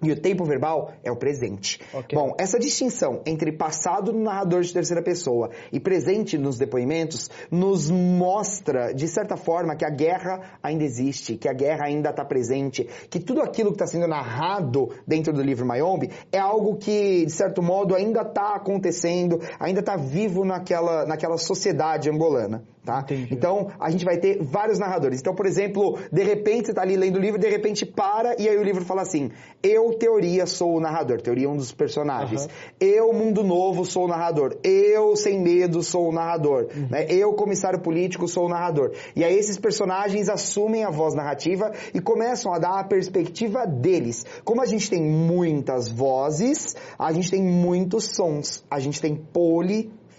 E 0.03 0.13
o 0.13 0.21
tempo 0.21 0.45
verbal 0.45 0.93
é 1.03 1.11
o 1.11 1.17
presente. 1.17 1.81
Ok. 1.93 2.17
Bom, 2.19 2.35
essa 2.39 2.59
distinção 2.59 3.23
entre 3.25 3.53
passado 3.53 4.13
no 4.13 4.23
narrador 4.23 4.61
de 4.61 4.73
terceira 4.73 5.03
pessoa 5.03 5.51
e 5.73 5.81
presente 5.81 6.37
nos 6.37 6.59
depoimentos 6.59 7.31
nos 7.51 7.91
mostra, 7.91 8.93
de 8.93 9.09
certa 9.09 9.37
forma, 9.37 9.75
que 9.75 9.85
a 9.85 9.91
guerra 9.91 10.59
ainda 10.63 10.85
existe, 10.85 11.37
que 11.37 11.49
a 11.49 11.55
guerra 11.55 11.87
ainda 11.87 12.11
está 12.11 12.25
presente, 12.25 12.87
que 13.09 13.19
tudo 13.19 13.41
aquilo 13.41 13.71
que 13.71 13.77
está 13.77 13.87
sendo 13.87 14.07
narrado 14.07 14.91
dentro 15.07 15.33
do 15.33 15.43
livro 15.43 15.65
Mayombe 15.65 16.11
é 16.31 16.39
algo 16.39 16.77
que, 16.77 17.25
de 17.25 17.33
certo 17.33 17.63
modo, 17.63 17.95
ainda 17.95 18.21
está 18.21 18.57
acontecendo, 18.57 19.41
ainda 19.59 19.81
está 19.81 19.97
vivo 19.97 20.45
naquela, 20.45 21.07
naquela 21.07 21.39
sociedade 21.39 22.11
angolana. 22.11 22.63
Tá? 22.85 23.01
Entendi. 23.01 23.33
Então, 23.33 23.71
a 23.81 23.91
gente 23.91 24.05
vai 24.05 24.19
ter 24.19 24.43
vários 24.43 24.79
narradores. 24.79 25.19
Então, 25.19 25.35
por 25.35 25.47
exemplo, 25.47 25.99
de 26.13 26.23
repente 26.23 26.67
você 26.67 26.73
está 26.73 26.83
ali 26.83 26.97
lendo 26.97 27.17
o 27.17 27.19
livro, 27.19 27.41
de 27.41 27.49
repente 27.49 27.87
para 27.87 28.39
e 28.39 28.47
aí 28.47 28.59
o 28.59 28.63
livro 28.63 28.85
fala 28.85 29.01
assim: 29.01 29.31
Eu, 29.63 29.84
Teoria, 29.93 30.47
sou 30.47 30.77
o 30.77 30.81
narrador. 30.81 31.21
Teoria 31.21 31.47
é 31.47 31.49
um 31.49 31.57
dos 31.57 31.73
personagens. 31.73 32.45
Aham. 32.45 32.53
Eu, 32.81 33.13
Mundo 33.13 33.45
Novo, 33.45 33.85
sou 33.85 34.05
o 34.05 34.09
narrador. 34.09 34.57
Eu, 34.65 35.15
Sem 35.17 35.41
Medo, 35.41 35.83
sou 35.83 36.09
o 36.09 36.13
narrador. 36.13 36.69
Né? 36.91 37.07
Eu, 37.09 37.35
Comissário 37.35 37.81
Político, 37.81 38.27
sou 38.27 38.47
o 38.47 38.49
narrador. 38.49 38.93
E 39.15 39.23
aí 39.23 39.37
esses 39.37 39.59
personagens 39.59 40.29
assumem 40.29 40.85
a 40.85 40.91
voz 40.91 41.15
narrativa 41.15 41.73
e 41.93 42.01
começam 42.01 42.53
a 42.53 42.59
dar 42.59 42.81
a 42.81 42.85
perspectiva 42.85 43.67
deles. 43.67 44.25
Como 44.45 44.63
a 44.63 44.67
gente 44.67 44.89
tem 44.89 45.03
muitas 45.03 45.89
vozes, 45.89 46.75
a 46.99 47.13
gente 47.13 47.31
tem 47.31 47.43
muitos 47.43 48.07
sons. 48.07 48.65
A 48.71 48.81
gente 48.81 49.01
tem 49.01 49.17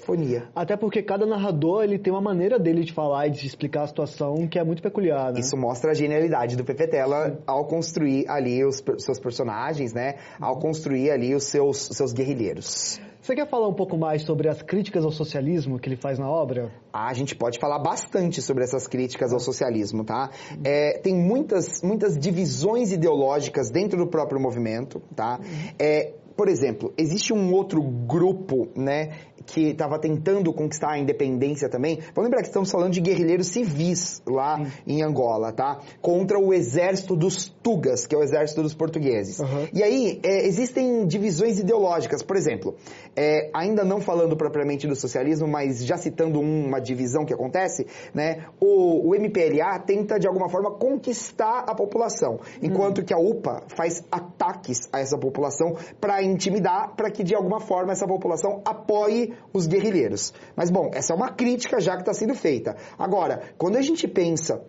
cacofonia. 0.06 0.48
Até 0.56 0.78
porque 0.78 1.02
cada 1.02 1.26
narrador 1.26 1.84
ele 1.84 1.98
tem 1.98 2.14
uma 2.14 2.22
maneira 2.22 2.60
dele 2.60 2.84
de 2.84 2.94
falar 2.94 3.28
e 3.28 3.32
de 3.32 3.46
explicar 3.46 3.84
a 3.84 3.88
situação 3.88 4.48
que 4.48 4.60
é 4.60 4.64
muito 4.64 4.82
peculiar, 4.82 5.34
né? 5.34 5.40
Isso 5.40 5.58
mostra 5.58 5.92
a 5.92 5.94
genialidade 5.94 6.56
do 6.56 6.64
Pepe 6.64 6.88
Tela 6.88 7.40
ao 7.48 7.66
construir 7.66 8.30
ali 8.30 8.64
os 8.64 8.84
seus 9.00 9.20
personagens, 9.20 9.94
né? 9.94 10.16
Ao 10.40 10.58
construir 10.60 11.10
ali 11.10 11.34
os 11.34 11.46
seus, 11.46 11.78
seus 11.78 12.14
guerrilheiros. 12.14 13.02
Você 13.20 13.34
quer 13.34 13.50
falar 13.50 13.68
um 13.68 13.74
pouco 13.74 13.98
mais 13.98 14.22
sobre 14.22 14.48
as 14.48 14.62
críticas 14.62 15.04
ao 15.04 15.10
socialismo 15.10 15.80
que 15.80 15.90
ele 15.90 15.96
faz 15.96 16.20
na 16.20 16.30
obra? 16.30 16.72
Ah, 16.94 17.10
a 17.10 17.14
gente 17.14 17.36
pode 17.36 17.58
falar 17.58 17.80
bastante 17.80 18.40
sobre 18.40 18.64
essas 18.64 18.86
críticas 18.86 19.34
ao 19.34 19.40
socialismo, 19.40 20.04
tá? 20.04 20.30
É, 20.64 21.00
tem 21.00 21.16
muitas, 21.16 21.82
muitas 21.82 22.20
divisões 22.20 22.92
ideológicas 22.92 23.72
dentro 23.72 23.98
do 23.98 24.06
próprio 24.06 24.40
movimento, 24.40 25.02
tá? 25.16 25.40
É, 25.80 26.14
por 26.36 26.50
exemplo, 26.50 26.94
existe 26.98 27.34
um 27.34 27.54
outro 27.54 27.82
grupo, 27.82 28.68
né, 28.76 29.12
que 29.46 29.70
estava 29.70 30.00
tentando 30.00 30.52
conquistar 30.54 30.92
a 30.92 31.00
independência 31.00 31.70
também. 31.70 32.00
Vamos 32.14 32.26
lembrar 32.26 32.42
que 32.42 32.48
estamos 32.48 32.72
falando 32.72 32.92
de 32.92 33.02
guerrilheiros 33.02 33.48
civis 33.48 34.22
lá 34.26 34.58
Sim. 34.58 34.72
em 34.88 35.04
Angola, 35.04 35.52
tá? 35.52 35.80
Contra 36.02 36.40
o 36.40 36.54
exército 36.54 37.16
dos 37.16 37.54
Tugas, 37.62 38.06
que 38.06 38.16
é 38.16 38.18
o 38.18 38.24
exército 38.24 38.62
dos 38.62 38.74
portugueses. 38.74 39.40
Uhum. 39.40 39.68
E 39.74 39.84
aí, 39.84 40.20
é, 40.24 40.46
existem 40.46 41.06
divisões 41.06 41.60
ideológicas. 41.60 42.22
Por 42.22 42.36
exemplo, 42.36 42.76
é, 43.16 43.50
ainda 43.54 43.84
não 43.84 44.00
falando 44.00 44.36
propriamente 44.36 44.88
do 44.88 44.96
socialismo, 44.96 45.48
mas 45.48 45.86
já 45.86 45.98
citando 45.98 46.40
uma 46.40 46.80
divisão 46.80 47.26
que 47.26 47.34
acontece, 47.34 47.86
né? 48.14 48.46
O, 48.60 49.10
o 49.10 49.16
MPLA 49.16 49.80
tenta, 49.80 50.20
de 50.20 50.28
alguma 50.28 50.50
forma, 50.50 50.72
conquistar 50.72 51.66
a 51.68 51.76
população, 51.76 52.40
enquanto 52.62 53.00
uhum. 53.00 53.06
que 53.06 53.14
a 53.14 53.18
UPA 53.18 53.64
faz 53.76 54.04
ataques 54.12 54.88
a 54.92 55.00
essa 55.00 55.18
população 55.18 55.76
para 56.00 56.22
intimidar, 56.26 56.96
para 56.96 57.10
que, 57.10 57.24
de 57.24 57.36
alguma 57.36 57.60
forma, 57.60 57.92
essa 57.92 58.08
população 58.08 58.62
apoie 58.66 59.34
os 59.54 59.68
guerrilheiros. 59.68 60.34
Mas, 60.56 60.70
bom, 60.70 60.90
essa 60.94 61.14
é 61.14 61.16
uma 61.16 61.32
crítica 61.32 61.80
já 61.80 61.94
que 61.94 62.02
está 62.02 62.14
sendo 62.14 62.36
feita. 62.36 62.76
Agora, 62.98 63.42
quando 63.58 63.78
a 63.78 63.82
gente 63.82 64.08
pensa 64.08 64.62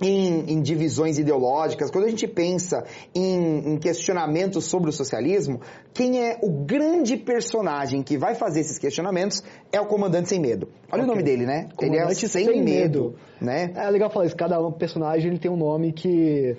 em, 0.00 0.52
em, 0.52 0.62
divisões 0.62 1.18
ideológicas, 1.18 1.90
quando 1.90 2.04
a 2.04 2.08
gente 2.08 2.26
pensa 2.26 2.84
em, 3.14 3.72
em, 3.72 3.76
questionamentos 3.78 4.64
sobre 4.64 4.88
o 4.88 4.92
socialismo, 4.92 5.60
quem 5.92 6.24
é 6.24 6.38
o 6.42 6.50
grande 6.50 7.16
personagem 7.16 8.02
que 8.02 8.16
vai 8.16 8.34
fazer 8.34 8.60
esses 8.60 8.78
questionamentos 8.78 9.42
é 9.70 9.80
o 9.80 9.86
Comandante 9.86 10.28
Sem 10.28 10.40
Medo. 10.40 10.68
Olha 10.90 11.02
okay. 11.02 11.04
o 11.04 11.06
nome 11.06 11.22
dele, 11.22 11.44
né? 11.44 11.68
Comandante 11.76 11.84
ele 11.84 11.96
é 11.96 12.14
Sem, 12.14 12.28
Sem 12.28 12.62
medo, 12.62 12.64
medo, 12.64 13.16
né? 13.40 13.72
É 13.74 13.90
legal 13.90 14.10
falar 14.10 14.26
isso, 14.26 14.36
cada 14.36 14.58
personagem 14.72 15.30
ele 15.30 15.38
tem 15.38 15.50
um 15.50 15.56
nome 15.56 15.92
que 15.92 16.56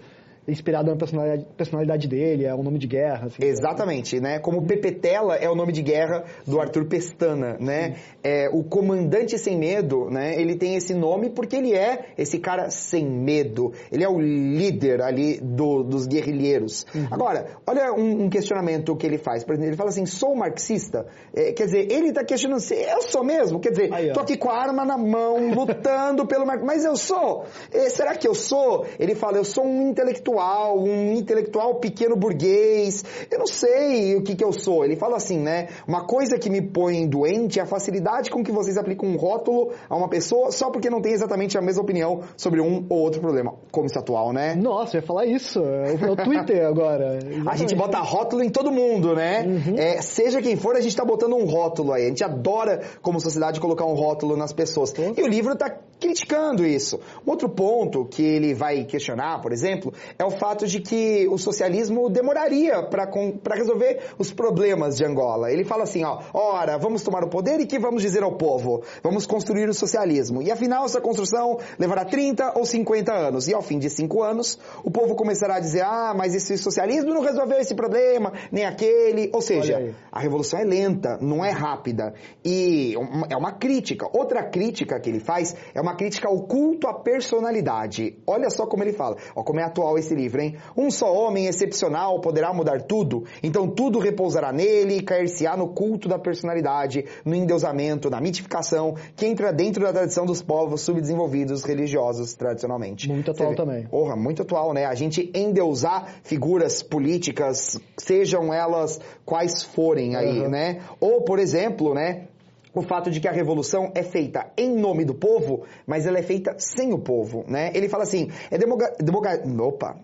inspirado 0.51 0.91
na 0.91 0.97
personalidade, 0.97 1.47
personalidade 1.55 2.07
dele, 2.07 2.45
é 2.45 2.53
um 2.53 2.63
nome 2.63 2.77
de 2.77 2.87
guerra. 2.87 3.27
Assim, 3.27 3.43
Exatamente, 3.43 4.19
né? 4.19 4.39
Como 4.39 4.65
Pepetela 4.65 5.35
é 5.35 5.49
o 5.49 5.55
nome 5.55 5.71
de 5.71 5.81
guerra 5.81 6.25
do 6.45 6.59
Arthur 6.59 6.85
Pestana, 6.85 7.57
né? 7.59 7.95
É, 8.23 8.49
o 8.51 8.63
Comandante 8.63 9.37
Sem 9.37 9.57
Medo, 9.57 10.09
né? 10.09 10.39
Ele 10.39 10.55
tem 10.55 10.75
esse 10.75 10.93
nome 10.93 11.29
porque 11.29 11.55
ele 11.55 11.73
é 11.73 12.07
esse 12.17 12.37
cara 12.39 12.69
sem 12.69 13.05
medo. 13.05 13.71
Ele 13.91 14.03
é 14.03 14.09
o 14.09 14.19
líder 14.19 15.01
ali 15.01 15.39
do, 15.39 15.83
dos 15.83 16.05
guerrilheiros. 16.05 16.85
Uhum. 16.93 17.07
Agora, 17.09 17.47
olha 17.65 17.93
um, 17.93 18.25
um, 18.25 18.29
questionamento 18.29 18.95
que 18.95 19.07
ele 19.07 19.17
faz. 19.17 19.43
Por 19.43 19.53
exemplo, 19.53 19.69
ele 19.69 19.77
fala 19.77 19.89
assim, 19.89 20.05
sou 20.05 20.35
marxista? 20.35 21.05
É, 21.33 21.53
quer 21.53 21.65
dizer, 21.65 21.91
ele 21.91 22.09
está 22.09 22.23
questionando 22.23 22.59
se 22.59 22.75
eu 22.75 23.01
sou 23.03 23.23
mesmo? 23.23 23.59
Quer 23.59 23.69
dizer, 23.69 23.93
Aí, 23.93 24.11
tô 24.11 24.19
aqui 24.19 24.37
com 24.37 24.49
a 24.49 24.57
arma 24.57 24.83
na 24.83 24.97
mão, 24.97 25.53
lutando 25.53 26.25
pelo 26.25 26.45
marxismo. 26.45 26.67
Mas 26.67 26.83
eu 26.83 26.95
sou? 26.97 27.45
É, 27.71 27.89
será 27.89 28.15
que 28.15 28.27
eu 28.27 28.35
sou? 28.35 28.85
Ele 28.99 29.15
fala, 29.15 29.37
eu 29.37 29.45
sou 29.45 29.65
um 29.65 29.89
intelectual 29.89 30.40
intelectual, 30.41 30.79
um 30.79 31.13
intelectual 31.13 31.75
pequeno 31.75 32.15
burguês, 32.15 33.03
eu 33.29 33.39
não 33.39 33.47
sei 33.47 34.15
o 34.15 34.23
que, 34.23 34.35
que 34.35 34.43
eu 34.43 34.51
sou. 34.51 34.83
Ele 34.83 34.95
fala 34.95 35.17
assim, 35.17 35.39
né? 35.39 35.67
Uma 35.87 36.05
coisa 36.05 36.37
que 36.37 36.49
me 36.49 36.61
põe 36.61 37.07
doente 37.07 37.59
é 37.59 37.63
a 37.63 37.65
facilidade 37.65 38.29
com 38.29 38.43
que 38.43 38.51
vocês 38.51 38.77
aplicam 38.77 39.09
um 39.09 39.17
rótulo 39.17 39.71
a 39.89 39.95
uma 39.95 40.09
pessoa 40.09 40.51
só 40.51 40.69
porque 40.69 40.89
não 40.89 41.01
tem 41.01 41.13
exatamente 41.13 41.57
a 41.57 41.61
mesma 41.61 41.83
opinião 41.83 42.21
sobre 42.35 42.61
um 42.61 42.85
ou 42.89 42.99
outro 42.99 43.21
problema. 43.21 43.53
Como 43.71 43.85
isso 43.85 43.97
é 43.97 44.01
atual, 44.01 44.33
né? 44.33 44.55
Nossa, 44.55 44.97
eu 44.97 45.01
ia 45.01 45.07
falar 45.07 45.25
isso. 45.25 45.59
É 45.59 46.09
o 46.09 46.15
Twitter 46.15 46.65
agora. 46.65 47.17
Exatamente. 47.17 47.49
A 47.51 47.55
gente 47.55 47.75
bota 47.75 47.99
rótulo 47.99 48.43
em 48.43 48.49
todo 48.49 48.71
mundo, 48.71 49.13
né? 49.13 49.43
Uhum. 49.45 49.77
É, 49.77 50.01
seja 50.01 50.41
quem 50.41 50.55
for, 50.55 50.75
a 50.75 50.81
gente 50.81 50.95
tá 50.95 51.03
botando 51.03 51.33
um 51.35 51.45
rótulo 51.45 51.91
aí. 51.91 52.05
A 52.05 52.07
gente 52.07 52.23
adora, 52.23 52.81
como 53.01 53.19
sociedade, 53.19 53.59
colocar 53.59 53.85
um 53.85 53.93
rótulo 53.93 54.37
nas 54.37 54.53
pessoas. 54.53 54.93
Uhum. 54.93 55.13
E 55.17 55.21
o 55.21 55.27
livro 55.27 55.55
tá 55.55 55.75
criticando 56.01 56.65
isso. 56.65 56.99
Um 57.25 57.29
outro 57.29 57.47
ponto 57.47 58.05
que 58.05 58.23
ele 58.23 58.55
vai 58.55 58.83
questionar, 58.83 59.39
por 59.39 59.53
exemplo, 59.53 59.93
é 60.17 60.25
o 60.25 60.31
fato 60.31 60.65
de 60.65 60.81
que 60.81 61.27
o 61.29 61.37
socialismo 61.37 62.09
demoraria 62.09 62.81
para 62.81 63.55
resolver 63.55 63.99
os 64.17 64.33
problemas 64.33 64.97
de 64.97 65.05
Angola. 65.05 65.51
Ele 65.51 65.63
fala 65.63 65.83
assim, 65.83 66.03
ó, 66.03 66.19
ora, 66.33 66.77
vamos 66.79 67.03
tomar 67.03 67.23
o 67.23 67.29
poder 67.29 67.59
e 67.59 67.67
que 67.67 67.77
vamos 67.77 68.01
dizer 68.01 68.23
ao 68.23 68.35
povo? 68.35 68.81
Vamos 69.03 69.27
construir 69.27 69.69
o 69.69 69.73
socialismo. 69.73 70.41
E 70.41 70.51
afinal, 70.51 70.85
essa 70.85 70.99
construção 70.99 71.59
levará 71.77 72.03
30 72.03 72.57
ou 72.57 72.65
50 72.65 73.13
anos. 73.13 73.47
E 73.47 73.53
ao 73.53 73.61
fim 73.61 73.77
de 73.77 73.89
5 73.89 74.23
anos, 74.23 74.59
o 74.83 74.89
povo 74.89 75.15
começará 75.15 75.55
a 75.57 75.59
dizer, 75.59 75.83
ah, 75.83 76.15
mas 76.17 76.33
esse 76.33 76.57
socialismo 76.57 77.13
não 77.13 77.21
resolveu 77.21 77.59
esse 77.59 77.75
problema, 77.75 78.33
nem 78.51 78.65
aquele. 78.65 79.29
Ou 79.31 79.41
seja, 79.41 79.93
a 80.11 80.19
revolução 80.19 80.59
é 80.59 80.63
lenta, 80.63 81.19
não 81.21 81.45
é 81.45 81.51
rápida. 81.51 82.15
E 82.43 82.95
é 83.29 83.37
uma 83.37 83.51
crítica. 83.51 84.07
Outra 84.11 84.43
crítica 84.43 84.99
que 84.99 85.09
ele 85.09 85.19
faz 85.19 85.55
é 85.75 85.79
uma 85.79 85.90
crítica 85.93 86.27
ao 86.27 86.41
culto 86.41 86.87
à 86.87 86.93
personalidade. 86.93 88.17
Olha 88.25 88.49
só 88.49 88.65
como 88.65 88.83
ele 88.83 88.93
fala. 88.93 89.17
Ó, 89.35 89.43
como 89.43 89.59
é 89.59 89.63
atual 89.63 89.97
esse 89.97 90.13
livro, 90.13 90.41
hein? 90.41 90.57
Um 90.75 90.89
só 90.91 91.13
homem 91.13 91.47
excepcional 91.47 92.19
poderá 92.21 92.53
mudar 92.53 92.81
tudo, 92.81 93.25
então 93.41 93.67
tudo 93.67 93.99
repousará 93.99 94.51
nele 94.51 94.97
e 94.97 95.01
cair-se-á 95.01 95.55
no 95.55 95.69
culto 95.69 96.07
da 96.07 96.19
personalidade, 96.19 97.05
no 97.25 97.35
endeusamento, 97.35 98.09
na 98.09 98.19
mitificação, 98.19 98.95
que 99.15 99.25
entra 99.25 99.51
dentro 99.51 99.83
da 99.83 99.91
tradição 99.91 100.25
dos 100.25 100.41
povos 100.41 100.81
subdesenvolvidos 100.81 101.63
religiosos 101.63 102.33
tradicionalmente. 102.33 103.09
Muito 103.09 103.31
atual 103.31 103.55
também. 103.55 103.85
Porra, 103.87 104.15
muito 104.15 104.41
atual, 104.41 104.73
né? 104.73 104.85
A 104.85 104.95
gente 104.95 105.31
endeusar 105.33 106.07
figuras 106.23 106.83
políticas, 106.83 107.79
sejam 107.97 108.53
elas 108.53 108.99
quais 109.25 109.63
forem 109.63 110.15
aí, 110.15 110.41
uhum. 110.41 110.49
né? 110.49 110.81
Ou, 110.99 111.21
por 111.21 111.39
exemplo, 111.39 111.93
né? 111.93 112.27
O 112.73 112.81
fato 112.81 113.09
de 113.11 113.19
que 113.19 113.27
a 113.27 113.31
revolução 113.31 113.91
é 113.93 114.03
feita 114.03 114.51
em 114.57 114.75
nome 114.75 115.03
do 115.05 115.13
povo, 115.13 115.65
mas 115.85 116.05
ela 116.05 116.19
é 116.19 116.23
feita 116.23 116.55
sem 116.57 116.93
o 116.93 116.99
povo, 116.99 117.43
né? 117.47 117.71
Ele 117.73 117.89
fala 117.89 118.03
assim, 118.03 118.29
é 118.49 118.57
demoga, 118.57 118.93
demoga, 118.99 119.41
opa. 119.61 119.97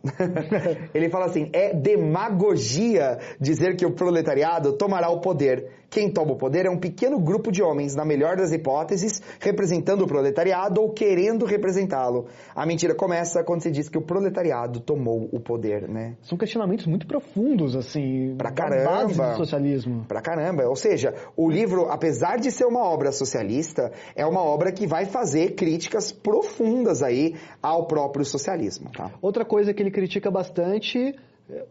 Ele 0.94 1.10
fala 1.10 1.26
assim, 1.26 1.50
é 1.54 1.74
demagogia 1.74 3.20
dizer 3.40 3.76
que 3.76 3.86
o 3.86 3.92
proletariado 3.92 4.74
tomará 4.74 5.10
o 5.10 5.22
poder. 5.22 5.72
Quem 5.89 6.12
toma 6.12 6.34
o 6.34 6.36
poder 6.36 6.65
é 6.65 6.70
um 6.70 6.77
pequeno 6.77 7.20
grupo 7.20 7.51
de 7.51 7.63
homens, 7.63 7.96
na 7.96 8.03
melhor 8.03 8.36
das 8.36 8.51
hipóteses, 8.51 9.22
representando 9.39 10.01
o 10.01 10.08
proletariado 10.08 10.82
ou 10.82 10.91
querendo 10.91 11.46
representá-lo. 11.46 12.27
A 12.53 12.65
mentira 12.65 12.94
começa 12.94 13.44
quando 13.44 13.62
se 13.62 13.72
diz 13.72 13.88
que 13.88 13.98
o 13.98 14.01
proletariado 14.01 14.82
tomou 14.82 15.29
o 15.32 15.39
poder, 15.39 15.88
né? 15.88 16.17
São 16.24 16.38
questionamentos 16.38 16.86
muito 16.86 17.08
profundos, 17.08 17.75
assim, 17.75 18.36
pra 18.38 18.51
caramba, 18.51 18.91
base 18.91 19.15
do 19.15 19.38
socialismo. 19.38 20.06
Pra 20.08 20.22
caramba. 20.22 20.67
Ou 20.67 20.75
seja, 20.75 21.13
o 21.36 21.50
livro, 21.50 21.89
apesar 21.89 22.38
de 22.38 22.51
ser 22.51 22.65
uma 22.65 22.84
obra 22.84 23.12
socialista, 23.12 23.91
é 24.15 24.25
uma 24.25 24.41
obra 24.41 24.72
que 24.72 24.86
vai 24.86 25.06
fazer 25.06 25.56
críticas 25.56 26.12
profundas 26.12 27.01
aí 27.01 27.36
ao 27.62 27.88
próprio 27.88 28.25
socialismo. 28.25 28.91
Tá? 28.91 29.12
Outra 29.22 29.46
coisa 29.46 29.74
que 29.74 29.82
ele 29.82 29.91
critica 29.91 30.29
bastante 30.29 31.15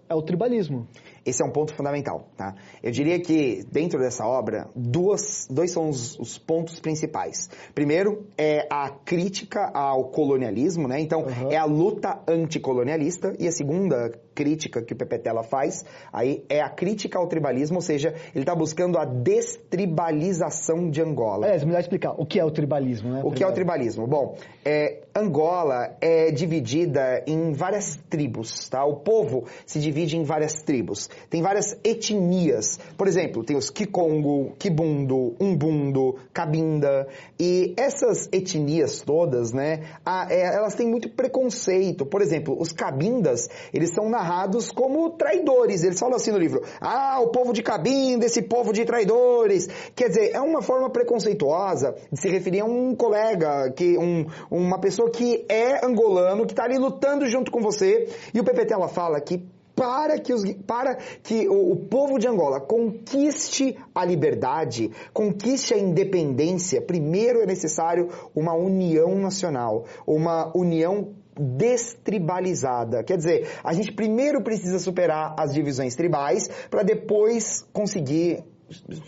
é 0.09 0.15
o 0.15 0.23
tribalismo. 0.23 0.87
Esse 1.27 1.43
é 1.43 1.45
um 1.45 1.51
ponto 1.51 1.75
fundamental. 1.75 2.29
Tá? 2.37 2.55
Eu 2.83 2.93
diria 2.93 3.21
que, 3.21 3.67
dentro 3.71 3.99
dessa 3.99 4.25
obra, 4.25 4.69
duas, 4.75 5.49
dois 5.51 5.73
são 5.73 5.89
os, 5.89 6.17
os 6.19 6.39
pontos 6.39 6.79
principais. 6.79 7.51
Primeiro, 7.75 8.27
é 8.39 8.67
a 8.71 8.89
crítica 8.91 9.71
ao 9.75 10.05
colonialismo, 10.11 10.87
né? 10.87 11.01
então 11.01 11.23
uhum. 11.23 11.51
é 11.51 11.57
a 11.57 11.65
luta 11.65 12.21
anticolonialista, 12.29 13.35
e 13.39 13.49
a 13.49 13.53
segunda 13.53 14.13
crítica 14.37 14.83
que 14.83 14.93
o 14.93 14.97
Pepetela 14.97 15.43
faz 15.43 15.85
aí 16.13 16.45
é 16.49 16.61
a 16.61 16.69
crítica 16.69 17.19
ao 17.19 17.27
tribalismo, 17.27 17.77
ou 17.77 17.83
seja, 17.83 18.15
ele 18.35 18.43
está 18.43 18.55
buscando 18.55 18.99
a 18.99 19.05
destribalização 19.05 20.91
de 20.91 21.01
Angola. 21.01 21.49
É, 21.49 21.65
melhor 21.65 21.81
explicar 21.81 22.13
o 22.13 22.27
que 22.27 22.39
é 22.39 22.45
o 22.45 22.51
tribalismo, 22.51 23.11
né? 23.11 23.23
O 23.25 23.33
que 23.33 23.43
é 23.43 23.47
o 23.47 23.53
tribalismo? 23.53 24.07
Bom, 24.07 24.37
é, 24.65 25.01
Angola 25.15 25.97
é 26.01 26.31
dividida 26.31 27.25
em 27.27 27.53
várias 27.53 27.97
tribos, 28.11 28.69
tá? 28.69 28.85
O 28.85 28.97
povo 28.97 29.47
se 29.65 29.81
divide 29.81 30.17
em 30.17 30.23
várias 30.23 30.63
tribos 30.63 31.09
tem 31.29 31.43
várias 31.43 31.77
etnias. 31.85 32.79
Por 32.97 33.09
exemplo, 33.09 33.45
tem 33.45 33.57
os 33.57 33.71
Kikongo, 33.71 34.53
Kibundo, 34.59 35.35
Umbundo, 35.41 36.17
Cabinda. 36.33 37.09
E 37.39 37.75
essas 37.77 38.29
etnias 38.33 39.03
todas, 39.03 39.53
né, 39.53 39.85
a, 40.05 40.33
é, 40.33 40.55
elas 40.55 40.75
têm 40.75 40.89
muito 40.89 41.09
preconceito. 41.11 42.07
Por 42.07 42.23
exemplo, 42.23 42.57
os 42.59 42.73
Cabindas, 42.73 43.49
eles 43.73 43.91
são 43.91 44.09
narrados 44.09 44.71
como 44.71 45.11
traidores. 45.11 45.83
Eles 45.83 45.99
falam 45.99 46.17
assim 46.17 46.31
no 46.31 46.39
livro, 46.39 46.63
ah, 46.81 47.21
o 47.21 47.29
povo 47.29 47.53
de 47.53 47.63
Cabinda, 47.63 48.27
esse 48.27 48.43
povo 48.43 48.73
de 48.73 48.85
traidores. 48.85 49.69
Quer 49.95 50.09
dizer, 50.09 50.31
é 50.35 50.41
uma 50.41 50.63
forma 50.63 50.91
preconceituosa 50.91 51.95
de 52.11 52.21
se 52.21 52.29
referir 52.29 52.61
a 52.61 52.65
um 52.65 52.95
colega, 52.95 53.71
que 53.73 53.99
um, 53.99 54.27
uma 54.51 54.79
pessoa 54.79 55.11
que 55.11 55.45
é 55.49 55.85
angolano, 55.85 56.47
que 56.47 56.53
está 56.53 56.65
ali 56.65 56.79
lutando 56.79 57.27
junto 57.27 57.51
com 57.51 57.61
você. 57.61 58.09
E 58.33 58.41
o 58.41 58.45
PPT 58.45 58.73
ela 58.73 58.89
fala 58.89 59.21
que 59.21 59.43
para 59.77 60.19
que, 60.19 60.33
os, 60.33 60.43
para 60.67 60.97
que 61.23 61.47
o, 61.47 61.73
o, 61.73 61.77
povo 61.77 62.19
de 62.19 62.27
Angola 62.27 62.59
conquiste 62.59 63.77
a 63.95 64.05
liberdade, 64.05 64.91
conquiste 65.13 65.75
a 65.75 65.79
independência, 65.79 66.81
primeiro 66.81 67.43
é 67.43 67.47
necessário 67.47 68.09
uma 68.35 68.55
união 68.55 69.15
nacional, 69.17 69.85
uma 70.07 70.51
união 70.57 71.15
destribalizada. 71.39 73.05
Quer 73.05 73.19
dizer, 73.19 73.49
a 73.63 73.75
gente 73.75 73.93
primeiro 73.93 74.43
precisa 74.43 74.79
superar 74.79 75.35
as 75.39 75.53
divisões 75.53 75.95
tribais 75.95 76.49
para 76.71 76.83
depois 76.83 77.63
conseguir 77.73 78.43
se 78.43 78.56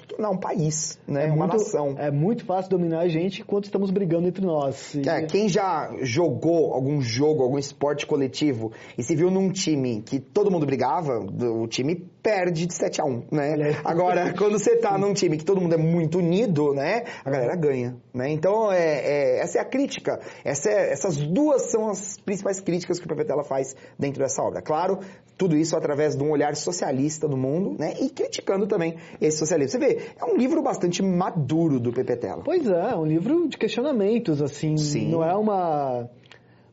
tornar 0.07 0.31
um 0.31 0.37
país, 0.37 0.99
né? 1.07 1.25
É 1.25 1.27
uma 1.27 1.47
muito, 1.47 1.53
nação. 1.53 1.95
É 1.99 2.11
muito 2.11 2.45
fácil 2.45 2.71
dominar 2.71 3.01
a 3.01 3.09
gente 3.09 3.43
enquanto 3.43 3.65
estamos 3.65 3.91
brigando 3.91 4.29
entre 4.29 4.45
nós. 4.45 4.95
E... 4.95 5.09
É, 5.09 5.23
quem 5.23 5.49
já 5.49 5.93
jogou 6.03 6.73
algum 6.73 7.01
jogo, 7.01 7.43
algum 7.43 7.59
esporte 7.59 8.07
coletivo 8.07 8.73
e 8.97 9.03
se 9.03 9.17
viu 9.17 9.31
num 9.31 9.51
time 9.51 10.03
que 10.03 10.21
todo 10.21 10.51
mundo 10.51 10.67
brigava, 10.67 11.19
o 11.19 11.67
time 11.67 12.09
perde 12.23 12.67
de 12.67 12.75
7 12.75 13.01
a 13.01 13.05
1, 13.05 13.23
né? 13.31 13.81
Agora, 13.85 14.33
quando 14.37 14.59
você 14.59 14.77
tá 14.77 14.97
num 14.99 15.13
time 15.15 15.37
que 15.37 15.45
todo 15.45 15.61
mundo 15.61 15.75
é 15.75 15.79
muito 15.79 16.19
unido, 16.19 16.75
né? 16.75 17.05
A 17.25 17.31
galera 17.31 17.57
ganha, 17.57 17.97
né? 18.13 18.31
Então, 18.31 18.71
é, 18.73 18.79
é 18.79 19.39
essa 19.41 19.59
é 19.59 19.61
a 19.61 19.65
crítica. 19.65 20.21
Essa 20.45 20.71
é, 20.71 20.93
essas 20.93 21.17
duas 21.17 21.71
são 21.71 21.89
as 21.89 22.19
principais 22.19 22.61
críticas 22.61 22.99
que 22.99 23.07
o 23.07 23.09
Pepetela 23.09 23.45
faz 23.45 23.75
dentro 23.99 24.23
dessa 24.23 24.43
obra. 24.43 24.61
Claro, 24.61 24.99
tudo 25.37 25.57
isso 25.57 25.77
através 25.77 26.17
de 26.17 26.23
um 26.23 26.31
olhar 26.31 26.55
socialista 26.57 27.29
do 27.29 27.37
mundo, 27.37 27.77
né? 27.79 27.95
E 28.01 28.11
criticando 28.11 28.67
também 28.67 28.97
esse 29.21 29.39
socialismo. 29.39 29.79
Você 29.81 29.87
vê, 29.87 30.01
é 30.21 30.25
um 30.25 30.37
livro 30.37 30.63
bastante 30.63 31.03
maduro 31.03 31.79
do 31.79 31.93
Pepetela. 31.93 32.43
Pois 32.45 32.67
é, 32.67 32.97
um 32.97 33.07
livro 33.07 33.49
de 33.49 33.57
questionamentos, 33.57 34.43
assim. 34.43 34.77
Sim. 34.77 35.09
Não 35.11 35.25
é 35.25 35.35
uma 35.37 36.09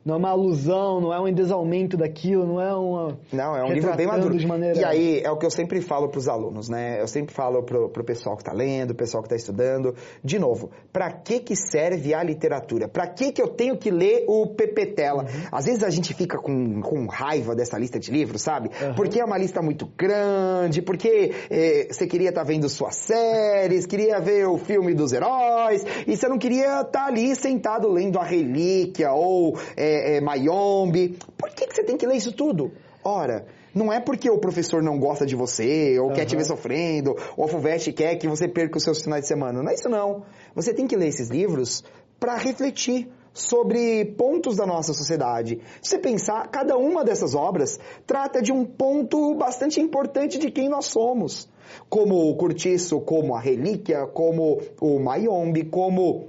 não 0.06 0.14
é 0.14 0.18
uma 0.20 0.30
alusão, 0.30 1.02
não 1.02 1.12
é 1.12 1.20
um 1.20 1.28
endesalmento 1.28 1.98
daquilo, 1.98 2.46
não 2.46 2.62
é 2.62 2.72
uma. 2.76 3.18
Não, 3.34 3.58
é 3.58 3.64
um 3.64 3.74
livro 3.74 3.96
bem 3.96 4.06
maduro. 4.06 4.36
Maneira... 4.48 4.80
E 4.80 4.86
aí 4.86 5.22
é 5.24 5.32
o 5.32 5.38
que 5.38 5.48
eu 5.48 5.50
sempre 5.50 5.82
falo 5.82 6.10
para 6.10 6.20
os 6.20 6.28
alunos, 6.28 6.70
né? 6.70 7.02
Eu 7.02 7.08
sempre 7.08 7.34
falo 7.34 7.64
pro, 7.64 7.90
pro 7.90 8.04
pessoal 8.04 8.36
que 8.36 8.44
está 8.44 8.54
lendo, 8.54 8.92
o 8.92 8.96
pessoal 8.96 9.24
que 9.24 9.28
está 9.28 9.36
estudando. 9.36 9.96
De 10.24 10.38
novo, 10.38 10.70
para 10.94 11.12
que 11.12 11.40
que 11.40 11.56
serve 11.56 12.14
a 12.14 12.22
literatura? 12.22 12.88
Para 12.88 13.08
que 13.08 13.32
que 13.32 13.42
eu 13.42 13.48
tenho 13.48 13.80
que 13.80 13.90
ler 13.90 14.26
o 14.28 14.46
Pepetela? 14.46 15.24
Uhum. 15.24 15.48
Às 15.52 15.66
vezes 15.66 15.84
a 15.84 15.90
gente 15.90 16.14
fica 16.14 16.38
com, 16.38 16.82
com 16.82 17.08
raiva 17.08 17.56
dessa 17.56 17.76
lista 17.80 18.00
de 18.00 18.12
livros, 18.12 18.44
sabe? 18.44 18.70
Uhum. 18.80 18.94
Porque 18.94 19.20
é 19.20 19.26
uma 19.26 19.40
lista 19.40 19.60
muito 19.60 19.90
grande, 19.98 20.84
porque 20.84 21.32
eh, 21.50 21.88
você 21.90 22.06
queria 22.06 22.30
estar 22.30 22.42
tá 22.42 22.48
vendo 22.48 22.70
suas 22.70 22.96
séries, 22.96 23.88
queria 23.88 24.20
ver 24.20 24.46
o 24.46 24.60
filme 24.60 24.94
dos 24.94 25.14
heróis, 25.14 25.84
e 26.06 26.16
você 26.16 26.28
não 26.28 26.38
queria 26.38 26.82
estar 26.82 26.92
tá 26.92 27.06
ali 27.08 27.36
sentado 27.36 27.90
lendo 27.90 28.20
a 28.20 28.24
relíquia 28.24 29.12
ou. 29.12 29.58
Eh, 29.76 29.95
é, 29.96 30.18
é, 30.18 30.22
Mayombe. 30.22 31.18
Por 31.38 31.50
que, 31.50 31.68
que 31.68 31.76
você 31.76 31.84
tem 31.84 31.98
que 31.98 32.06
ler 32.06 32.18
isso 32.18 32.32
tudo? 32.32 32.72
Ora, 33.04 33.46
não 33.74 33.92
é 33.92 34.00
porque 34.00 34.30
o 34.30 34.38
professor 34.38 34.82
não 34.82 34.98
gosta 35.00 35.26
de 35.26 35.36
você, 35.36 36.00
ou 36.00 36.08
uhum. 36.08 36.14
quer 36.14 36.26
te 36.26 36.36
ver 36.36 36.46
sofrendo, 36.46 37.16
ou 37.36 37.46
a 37.46 37.48
FUVEST 37.48 37.92
quer 37.94 38.16
que 38.16 38.28
você 38.28 38.48
perca 38.48 38.78
os 38.78 38.84
seus 38.84 39.02
finais 39.02 39.24
de 39.24 39.28
semana. 39.28 39.62
Não 39.62 39.70
é 39.70 39.74
isso 39.74 39.90
não. 39.90 40.24
Você 40.56 40.74
tem 40.74 40.88
que 40.88 40.96
ler 40.96 41.08
esses 41.08 41.30
livros 41.30 41.84
para 42.20 42.38
refletir 42.38 43.10
sobre 43.34 44.06
pontos 44.18 44.56
da 44.56 44.66
nossa 44.66 44.94
sociedade. 44.94 45.60
Se 45.82 45.90
você 45.90 46.00
pensar, 46.00 46.48
cada 46.48 46.78
uma 46.78 47.04
dessas 47.04 47.36
obras 47.36 47.78
trata 48.08 48.42
de 48.42 48.52
um 48.54 48.64
ponto 48.64 49.36
bastante 49.36 49.82
importante 49.82 50.40
de 50.40 50.50
quem 50.50 50.70
nós 50.70 50.86
somos. 50.86 51.50
Como 51.90 52.30
o 52.30 52.36
Curtiço, 52.38 53.02
como 53.02 53.36
a 53.36 53.42
Relíquia, 53.42 54.08
como 54.08 54.62
o 54.80 55.00
Mayombe, 55.00 55.66
como 55.66 56.28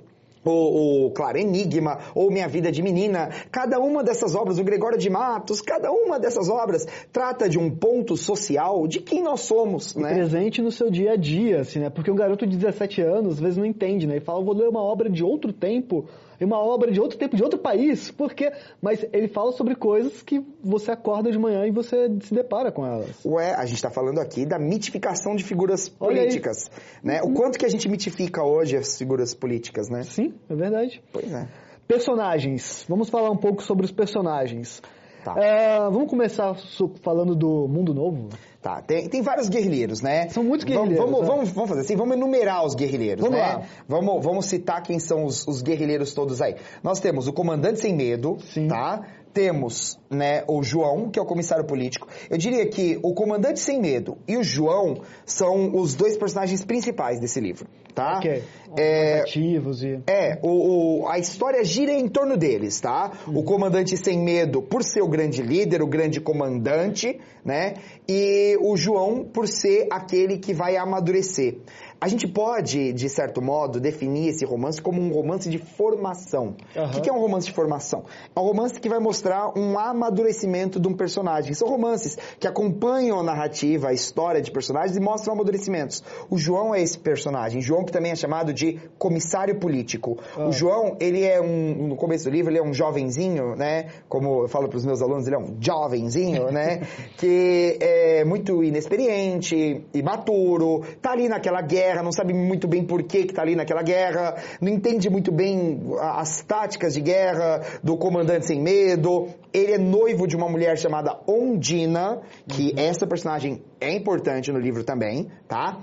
ou, 0.51 1.05
ou 1.05 1.11
Claro 1.11 1.39
Enigma, 1.39 1.99
ou 2.15 2.31
Minha 2.31 2.49
Vida 2.49 2.71
de 2.71 2.83
Menina. 2.83 3.31
Cada 3.51 3.79
uma 3.79 4.03
dessas 4.03 4.35
obras, 4.35 4.59
o 4.59 4.65
Gregório 4.65 4.99
de 4.99 5.11
Matos, 5.11 5.61
cada 5.61 5.91
uma 5.91 6.19
dessas 6.19 6.49
obras 6.49 6.87
trata 7.13 7.49
de 7.49 7.59
um 7.59 7.71
ponto 7.71 8.17
social 8.17 8.87
de 8.87 9.01
quem 9.01 9.23
nós 9.23 9.41
somos, 9.41 9.95
né? 9.95 10.15
Presente 10.15 10.63
no 10.63 10.71
seu 10.71 10.91
dia 10.91 11.13
a 11.13 11.17
dia, 11.17 11.61
assim, 11.61 11.79
né? 11.79 11.91
Porque 11.91 12.11
um 12.11 12.17
garoto 12.17 12.47
de 12.47 12.57
17 12.57 13.01
anos, 13.03 13.35
às 13.35 13.41
vezes, 13.41 13.57
não 13.57 13.65
entende, 13.65 14.07
né? 14.07 14.17
E 14.17 14.21
fala, 14.21 14.43
vou 14.43 14.55
ler 14.55 14.69
uma 14.69 14.83
obra 14.83 15.11
de 15.11 15.25
outro 15.25 15.53
tempo, 15.53 16.07
uma 16.45 16.59
obra 16.59 16.91
de 16.91 17.01
outro 17.01 17.19
tempo, 17.19 17.37
de 17.37 17.43
outro 17.43 17.59
país, 17.59 18.11
porque 18.11 18.53
mas 18.81 19.05
ele 19.13 19.29
fala 19.29 19.53
sobre 19.53 19.75
coisas 19.75 20.23
que 20.23 20.45
você 20.63 20.91
acorda 20.91 21.31
de 21.31 21.39
manhã 21.39 21.67
e 21.67 21.71
você 21.71 22.09
se 22.21 22.35
depara 22.35 22.71
com 22.71 22.87
elas. 22.87 23.25
Ué, 23.25 23.55
a 23.55 23.65
gente 23.65 23.77
está 23.77 23.91
falando 23.91 24.19
aqui 24.19 24.45
da 24.45 24.59
mitificação 24.59 25.35
de 25.35 25.45
figuras 25.45 25.89
políticas, 25.89 26.71
né? 27.03 27.21
O 27.23 27.33
quanto 27.33 27.59
que 27.59 27.65
a 27.65 27.69
gente 27.69 27.89
mitifica 27.89 28.45
hoje 28.45 28.77
as 28.77 28.99
figuras 28.99 29.35
políticas, 29.35 29.89
né? 29.89 30.03
Sim, 30.03 30.35
é 30.49 30.55
verdade. 30.55 31.03
Pois 31.13 31.33
é. 31.33 31.49
Personagens. 31.87 32.85
Vamos 32.89 33.09
falar 33.09 33.31
um 33.31 33.37
pouco 33.37 33.63
sobre 33.63 33.85
os 33.85 33.93
personagens. 33.93 34.83
Tá. 35.27 35.35
É, 35.37 35.81
vamos 35.91 36.09
começar 36.09 36.55
falando 37.03 37.35
do 37.35 37.67
Mundo 37.67 37.93
Novo? 37.93 38.29
Tá, 38.63 38.81
tem, 38.81 39.09
tem 39.09 39.23
vários 39.23 39.49
guerrilheiros, 39.49 40.01
né? 40.01 40.29
São 40.29 40.45
muitos 40.45 40.65
guerrilheiros. 40.65 40.99
Vamos, 40.99 41.15
vamos, 41.15 41.29
né? 41.29 41.35
vamos, 41.35 41.51
vamos 41.51 41.69
fazer 41.69 41.81
assim, 41.81 41.97
vamos 41.97 42.17
enumerar 42.17 42.65
os 42.65 42.77
guerrilheiros, 42.77 43.25
vamos 43.25 43.37
né? 43.37 43.45
Lá. 43.45 43.63
Vamos, 43.89 44.25
vamos 44.25 44.47
citar 44.47 44.81
quem 44.85 45.01
são 45.01 45.25
os, 45.25 45.45
os 45.49 45.63
guerrilheiros 45.63 46.15
todos 46.15 46.41
aí. 46.41 46.55
Nós 46.81 47.01
temos 47.01 47.27
o 47.27 47.33
Comandante 47.33 47.81
Sem 47.81 47.93
Medo, 47.93 48.37
Sim. 48.53 48.69
tá? 48.69 49.05
Temos 49.37 50.01
né, 50.11 50.45
o 50.49 50.63
João, 50.63 51.11
que 51.11 51.19
é 51.19 51.23
o 51.23 51.27
comissário 51.27 51.67
político. 51.67 52.09
Eu 52.31 52.39
diria 52.39 52.67
que 52.71 52.99
o 53.03 53.13
Comandante 53.13 53.61
Sem 53.61 53.79
Medo 53.79 54.17
e 54.27 54.35
o 54.39 54.43
João 54.43 55.03
são 55.27 55.77
os 55.77 55.95
dois 55.95 56.17
personagens 56.17 56.65
principais 56.65 57.21
desse 57.21 57.39
livro, 57.39 57.69
tá? 57.95 58.17
Ok. 58.17 58.43
É, 58.79 59.21
ativos 59.21 59.83
e... 59.83 60.01
É, 60.07 60.39
o, 60.43 61.03
o, 61.03 61.09
a 61.09 61.19
história 61.19 61.63
gira 61.63 61.93
em 61.93 62.09
torno 62.09 62.35
deles, 62.35 62.81
tá? 62.81 63.13
Uhum. 63.27 63.41
O 63.41 63.43
Comandante 63.43 63.95
Sem 63.99 64.19
Medo 64.19 64.63
por 64.63 64.83
ser 64.83 65.03
o 65.03 65.09
grande 65.09 65.43
líder, 65.43 65.83
o 65.83 65.87
grande 65.87 66.19
comandante, 66.19 67.21
né? 67.45 67.75
E 68.09 68.57
o 68.63 68.75
João 68.75 69.23
por 69.23 69.47
ser 69.47 69.87
aquele 69.91 70.39
que 70.39 70.55
vai 70.55 70.79
amadurecer. 70.79 71.59
A 71.99 72.09
gente 72.09 72.29
pode, 72.29 72.93
de 72.93 73.09
certo 73.09 73.41
modo, 73.41 73.81
definir 73.81 74.29
esse 74.29 74.45
romance 74.45 74.83
como 74.83 75.01
um 75.01 75.11
romance 75.11 75.49
de 75.49 75.57
formação. 75.57 76.55
Uhum. 76.75 76.99
O 76.99 77.01
que 77.01 77.09
é 77.09 77.13
um 77.13 77.19
romance 77.19 77.47
de 77.47 77.55
formação? 77.55 78.05
É 78.35 78.39
um 78.39 78.43
romance 78.43 78.79
que 78.79 78.89
vai 78.89 78.99
mostrar 78.99 79.59
um 79.59 79.79
amadurecimento 79.79 80.79
de 80.79 80.87
um 80.89 80.95
personagem. 80.95 81.55
São 81.55 81.69
romances 81.69 82.19
que 82.39 82.47
acompanham 82.47 83.19
a 83.19 83.23
narrativa, 83.23 83.89
a 83.89 83.93
história 83.95 84.43
de 84.43 84.51
personagens 84.51 84.95
e 84.95 85.01
mostram 85.01 85.33
amadurecimentos. 85.33 86.05
O 86.29 86.37
João 86.37 86.75
é 86.75 86.83
esse 86.83 86.99
personagem. 86.99 87.63
João 87.63 87.83
que 87.83 87.93
também 87.93 88.13
é 88.13 88.17
chamado 88.17 88.53
de 88.53 88.79
comissário 88.99 89.59
político. 89.59 90.19
Uhum. 90.37 90.49
O 90.49 90.53
João, 90.53 90.97
ele 91.01 91.25
é 91.25 91.41
um, 91.41 91.89
no 91.89 91.97
começo 91.97 92.25
do 92.25 92.31
livro, 92.31 92.53
ele 92.53 92.59
é 92.59 92.63
um 92.63 92.75
jovenzinho, 92.75 93.57
né? 93.57 93.87
Como 94.07 94.43
eu 94.43 94.49
falo 94.49 94.69
para 94.69 94.77
os 94.77 94.85
meus 94.85 95.01
alunos, 95.01 95.27
ele 95.27 95.37
é 95.37 95.39
um 95.39 95.57
jovenzinho, 95.59 96.51
né? 96.51 96.83
que 97.17 97.79
é 97.81 98.25
muito 98.25 98.63
inexperiente, 98.63 99.83
imaturo, 99.95 100.83
tá 101.01 101.13
ali 101.13 101.27
naquela 101.27 101.63
guerra 101.63 101.86
guerra, 101.87 102.03
não 102.03 102.13
sabe 102.13 102.35
muito 102.35 102.67
bem 102.67 102.85
por 102.85 103.03
que 103.05 103.19
está 103.19 103.43
ali 103.43 103.55
naquela 103.55 103.83
guerra, 103.83 104.37
não 104.61 104.73
entende 104.73 105.09
muito 105.09 105.31
bem 105.31 105.81
as 106.01 106.43
táticas 106.43 106.95
de 106.95 107.01
guerra 107.01 107.61
do 107.83 107.97
comandante 107.97 108.47
sem 108.47 108.61
medo. 108.61 109.29
Ele 109.53 109.73
é 109.73 109.79
noivo 109.79 110.27
de 110.27 110.37
uma 110.37 110.49
mulher 110.49 110.77
chamada 110.77 111.19
Ondina, 111.27 112.21
que 112.49 112.71
uhum. 112.71 112.79
essa 112.79 113.07
personagem 113.07 113.63
é 113.81 113.93
importante 113.93 114.51
no 114.51 114.59
livro 114.59 114.85
também, 114.85 115.29
tá? 115.49 115.81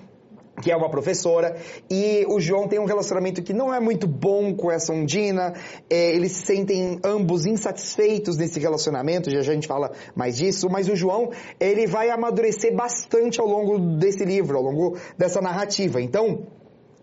Que 0.62 0.72
é 0.72 0.76
uma 0.76 0.90
professora, 0.90 1.56
e 1.90 2.26
o 2.28 2.40
João 2.40 2.68
tem 2.68 2.80
um 2.80 2.86
relacionamento 2.86 3.42
que 3.42 3.54
não 3.54 3.74
é 3.74 3.80
muito 3.80 4.08
bom 4.08 4.54
com 4.54 4.72
essa 4.72 4.94
Ondina, 4.94 5.54
é, 5.90 6.16
eles 6.16 6.32
se 6.34 6.46
sentem 6.46 7.00
ambos 7.04 7.46
insatisfeitos 7.46 8.38
nesse 8.38 8.60
relacionamento, 8.60 9.30
já, 9.30 9.42
já 9.42 9.52
a 9.52 9.56
gente 9.56 9.68
fala 9.68 9.92
mais 10.16 10.38
disso, 10.38 10.70
mas 10.70 10.88
o 10.88 10.96
João, 10.96 11.32
ele 11.60 11.88
vai 11.88 12.10
amadurecer 12.10 12.74
bastante 12.76 13.40
ao 13.40 13.48
longo 13.48 13.98
desse 13.98 14.24
livro, 14.24 14.58
ao 14.58 14.64
longo 14.64 14.98
dessa 15.18 15.42
narrativa. 15.42 16.02
Então, 16.02 16.46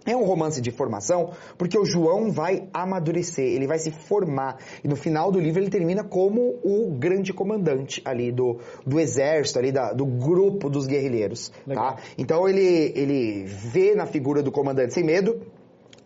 é 0.07 0.17
um 0.17 0.25
romance 0.25 0.61
de 0.61 0.71
formação 0.71 1.31
porque 1.59 1.79
o 1.79 1.85
João 1.85 2.31
vai 2.31 2.69
amadurecer, 2.73 3.45
ele 3.45 3.67
vai 3.67 3.79
se 3.79 3.91
formar. 3.91 4.59
E 4.83 4.89
no 4.89 4.97
final 4.97 5.31
do 5.31 5.39
livro 5.39 5.63
ele 5.63 5.71
termina 5.71 6.03
como 6.03 6.59
o 6.63 6.91
grande 6.99 7.33
comandante 7.33 8.01
ali 8.05 8.33
do, 8.33 8.59
do 8.87 8.99
exército, 8.99 9.59
ali 9.59 9.73
da, 9.73 9.93
do 9.93 10.07
grupo 10.07 10.71
dos 10.71 10.87
guerrilheiros. 10.87 11.53
Tá? 11.67 11.97
Então 12.17 12.49
ele, 12.49 12.93
ele 12.95 13.45
vê 13.45 13.95
na 13.95 14.07
figura 14.07 14.43
do 14.43 14.51
comandante 14.51 14.95
sem 14.95 15.05
medo 15.05 15.41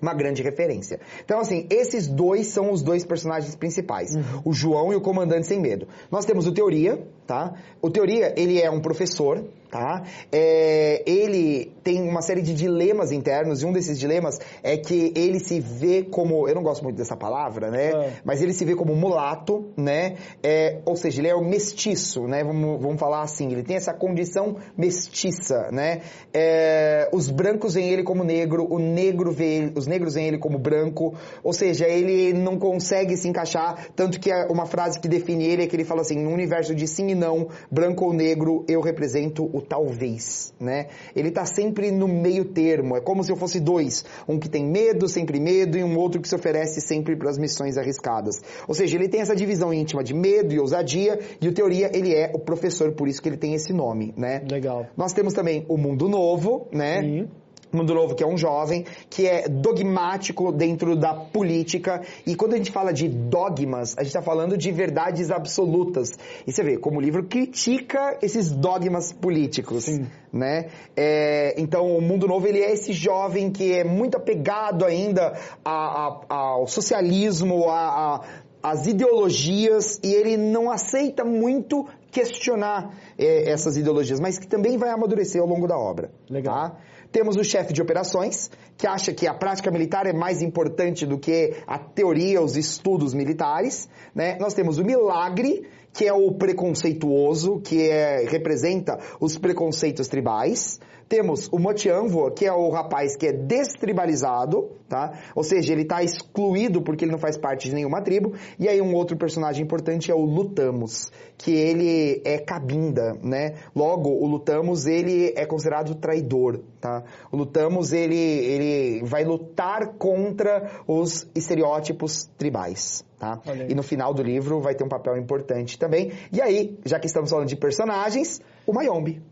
uma 0.05 0.15
grande 0.15 0.43
referência. 0.43 1.01
Então, 1.25 1.41
assim, 1.41 1.67
esses 1.71 2.07
dois 2.07 2.49
são 2.49 2.71
os 2.71 2.83
dois 2.83 3.05
personagens 3.05 3.57
principais. 3.57 4.15
Uhum. 4.15 4.23
O 4.45 4.53
João 4.53 4.93
e 4.93 4.97
o 4.97 5.01
Comandante 5.01 5.47
Sem 5.47 5.59
Medo. 5.59 5.89
Nós 6.11 6.27
temos 6.27 6.47
o 6.47 6.53
Teoria, 6.53 7.03
tá? 7.27 7.55
O 7.81 7.91
Teoria, 7.91 8.35
ele 8.37 8.61
é 8.61 8.71
um 8.71 8.81
professor, 8.81 9.43
tá? 9.75 10.05
É, 10.31 11.03
ele 11.05 11.73
tem 11.83 12.09
uma 12.09 12.23
série 12.23 12.41
de 12.43 12.55
dilemas 12.55 13.11
internos 13.11 13.61
e 13.61 13.67
um 13.67 13.73
desses 13.73 13.99
dilemas 13.99 14.39
é 14.63 14.77
que 14.77 15.13
ele 15.17 15.41
se 15.41 15.59
vê 15.59 16.05
como, 16.05 16.49
eu 16.49 16.55
não 16.55 16.63
gosto 16.63 16.85
muito 16.85 16.97
dessa 16.97 17.17
palavra, 17.17 17.73
né? 17.73 17.89
É. 17.89 18.13
Mas 18.25 18.41
ele 18.41 18.53
se 18.53 18.65
vê 18.65 18.77
como 18.77 18.95
mulato, 18.95 19.73
né? 19.77 20.15
É, 20.45 20.79
ou 20.85 20.95
seja, 20.95 21.21
ele 21.21 21.27
é 21.27 21.35
o 21.35 21.45
mestiço, 21.45 22.29
né? 22.29 22.45
Vamos, 22.45 22.81
vamos 22.81 23.01
falar 23.01 23.23
assim, 23.23 23.51
ele 23.51 23.65
tem 23.65 23.75
essa 23.75 23.93
condição 23.93 24.59
mestiça, 24.79 25.69
né? 25.73 26.03
É, 26.33 27.09
os 27.13 27.29
brancos 27.29 27.75
veem 27.75 27.91
ele 27.91 28.05
como 28.05 28.23
negro, 28.23 28.69
o 28.71 28.79
negro 28.79 29.33
vê 29.33 29.57
ele, 29.57 29.73
os 29.77 29.89
negros 29.89 30.15
veem 30.15 30.29
ele 30.29 30.39
como 30.39 30.57
branco, 30.57 31.15
ou 31.43 31.53
seja, 31.53 31.89
ele 31.89 32.33
não 32.33 32.61
consegue 32.61 33.17
se 33.17 33.27
encaixar, 33.27 33.89
tanto 33.97 34.21
que 34.21 34.31
uma 34.49 34.67
frase 34.67 35.01
que 35.01 35.09
define 35.09 35.45
ele 35.47 35.65
é 35.65 35.67
que 35.67 35.75
ele 35.75 35.85
fala 35.85 36.03
assim, 36.03 36.23
no 36.23 36.31
universo 36.31 36.77
de 36.77 36.87
sim 36.87 37.09
e 37.09 37.15
não, 37.17 37.49
branco 37.69 38.05
ou 38.05 38.13
negro, 38.13 38.65
eu 38.69 38.81
represento 38.81 39.51
o 39.53 39.64
talvez, 39.65 40.53
né? 40.61 40.89
Ele 41.15 41.31
tá 41.31 41.45
sempre 41.45 41.91
no 41.91 42.07
meio 42.07 42.45
termo, 42.45 42.97
é 42.97 43.01
como 43.01 43.25
se 43.25 43.33
eu 43.33 43.37
fosse 43.37 43.61
dois, 43.61 44.05
um 44.29 44.39
que 44.39 44.49
tem 44.49 44.65
medo, 44.65 45.09
sempre 45.09 45.41
medo, 45.41 45.79
e 45.79 45.83
um 45.83 45.97
outro 45.99 46.21
que 46.21 46.29
se 46.29 46.35
oferece 46.35 46.81
sempre 46.81 47.17
para 47.17 47.31
as 47.31 47.39
missões 47.39 47.77
arriscadas. 47.77 48.43
Ou 48.69 48.75
seja, 48.75 48.97
ele 48.97 49.09
tem 49.09 49.21
essa 49.21 49.35
divisão 49.35 49.73
íntima 49.73 50.05
de 50.05 50.15
medo 50.15 50.53
e 50.53 50.61
ousadia, 50.61 51.19
e 51.41 51.49
o 51.49 51.53
teoria, 51.53 51.91
ele 51.97 52.15
é 52.15 52.31
o 52.35 52.39
professor, 52.39 52.93
por 52.93 53.09
isso 53.09 53.21
que 53.23 53.29
ele 53.29 53.37
tem 53.37 53.55
esse 53.55 53.73
nome, 53.73 54.15
né? 54.17 54.43
Legal. 54.51 54.87
Nós 54.97 55.13
temos 55.13 55.33
também 55.33 55.65
o 55.69 55.77
Mundo 55.77 56.09
Novo, 56.09 56.69
né? 56.73 57.03
Sim. 57.03 57.29
Mundo 57.77 57.95
Novo, 57.95 58.15
que 58.15 58.23
é 58.23 58.27
um 58.27 58.37
jovem, 58.37 58.85
que 59.09 59.27
é 59.27 59.49
dogmático 59.49 60.53
dentro 60.53 60.97
da 60.97 61.15
política. 61.15 62.03
E 62.27 62.35
quando 62.35 62.55
a 62.55 62.57
gente 62.57 62.71
fala 62.71 62.93
de 62.93 63.09
dogmas, 63.09 63.95
a 63.97 64.03
gente 64.03 64.09
está 64.09 64.23
falando 64.23 64.57
de 64.57 64.71
verdades 64.71 65.31
absolutas. 65.31 66.13
E 66.47 66.53
você 66.53 66.63
vê, 66.63 66.79
como 66.79 66.99
o 66.99 67.01
livro 67.01 67.25
critica 67.25 68.19
esses 68.23 68.51
dogmas 68.51 69.13
políticos. 69.13 69.85
Sim. 69.85 70.07
Né? 70.33 70.67
É, 70.97 71.55
então, 71.59 71.97
o 71.97 72.01
Mundo 72.01 72.27
Novo, 72.27 72.47
ele 72.47 72.61
é 72.61 72.73
esse 72.73 72.93
jovem 72.93 73.51
que 73.51 73.73
é 73.73 73.85
muito 73.85 74.17
apegado 74.17 74.85
ainda 74.85 75.39
a, 75.65 75.73
a, 75.73 76.35
ao 76.35 76.67
socialismo, 76.67 77.69
a, 77.69 78.23
as 78.65 78.87
ideologias, 78.87 80.01
e 80.03 80.15
ele 80.15 80.39
não 80.39 80.71
aceita 80.71 81.23
muito 81.23 81.87
questionar 82.11 82.95
é, 83.19 83.51
essas 83.51 83.77
ideologias, 83.77 84.19
mas 84.19 84.39
que 84.39 84.47
também 84.47 84.79
vai 84.79 84.89
amadurecer 84.89 85.39
ao 85.39 85.47
longo 85.47 85.69
da 85.69 85.77
obra. 85.77 86.11
Legal. 86.31 86.71
Tá? 86.71 86.77
Temos 87.15 87.37
o 87.37 87.45
chefe 87.45 87.73
de 87.73 87.81
operações, 87.81 88.51
que 88.77 88.89
acha 88.89 89.13
que 89.13 89.25
a 89.25 89.33
prática 89.33 89.71
militar 89.71 90.05
é 90.05 90.13
mais 90.13 90.43
importante 90.43 91.07
do 91.07 91.17
que 91.17 91.55
a 91.65 91.79
teoria, 91.79 92.43
os 92.43 92.57
estudos 92.57 93.15
militares. 93.15 93.89
Né? 94.13 94.37
Nós 94.41 94.53
temos 94.53 94.79
o 94.79 94.85
milagre, 94.85 95.65
que 95.93 96.05
é 96.09 96.13
o 96.13 96.33
preconceituoso, 96.33 97.61
que 97.61 97.89
é, 97.89 98.27
representa 98.29 98.99
os 99.21 99.39
preconceitos 99.39 100.09
tribais. 100.09 100.81
Temos 101.09 101.49
o 101.53 101.59
Motianvo, 101.59 102.33
que 102.33 102.47
é 102.47 102.53
o 102.53 102.69
rapaz 102.71 103.15
que 103.15 103.29
é 103.29 103.33
destribalizado, 103.33 104.71
tá? 104.89 105.13
Ou 105.35 105.45
seja, 105.45 105.73
ele 105.73 105.83
está 105.83 106.03
excluído 106.03 106.83
porque 106.83 107.05
ele 107.05 107.13
não 107.13 107.19
faz 107.19 107.37
parte 107.37 107.69
de 107.69 107.75
nenhuma 107.75 108.01
tribo. 108.03 108.33
E 108.59 108.69
aí 108.69 108.81
um 108.81 108.95
outro 108.95 109.17
personagem 109.17 109.63
importante 109.63 110.11
é 110.11 110.15
o 110.15 110.25
Lutamos, 110.25 111.13
que 111.37 111.53
ele 111.53 112.23
é 112.25 112.39
cabinda, 112.39 113.17
né? 113.23 113.55
Logo, 113.77 114.09
o 114.11 114.27
Lutamos, 114.27 114.87
ele 114.87 115.33
é 115.37 115.45
considerado 115.45 115.95
traidor, 115.95 116.61
tá? 116.85 117.03
O 117.33 117.37
Lutamos, 117.39 117.95
ele, 117.95 118.15
ele 118.15 119.05
vai 119.05 119.25
lutar 119.25 119.95
contra 119.95 120.83
os 120.87 121.27
estereótipos 121.35 122.29
tribais. 122.37 123.03
Tá? 123.19 123.41
E 123.67 123.75
no 123.75 123.83
final 123.83 124.13
do 124.13 124.23
livro 124.23 124.61
vai 124.61 124.75
ter 124.75 124.85
um 124.85 124.89
papel 124.89 125.17
importante 125.17 125.79
também. 125.79 126.13
E 126.31 126.43
aí, 126.43 126.79
já 126.85 126.99
que 126.99 127.07
estamos 127.07 127.31
falando 127.31 127.49
de 127.49 127.57
personagens, 127.57 128.43
o 128.67 128.73
Mayombe. 128.75 129.23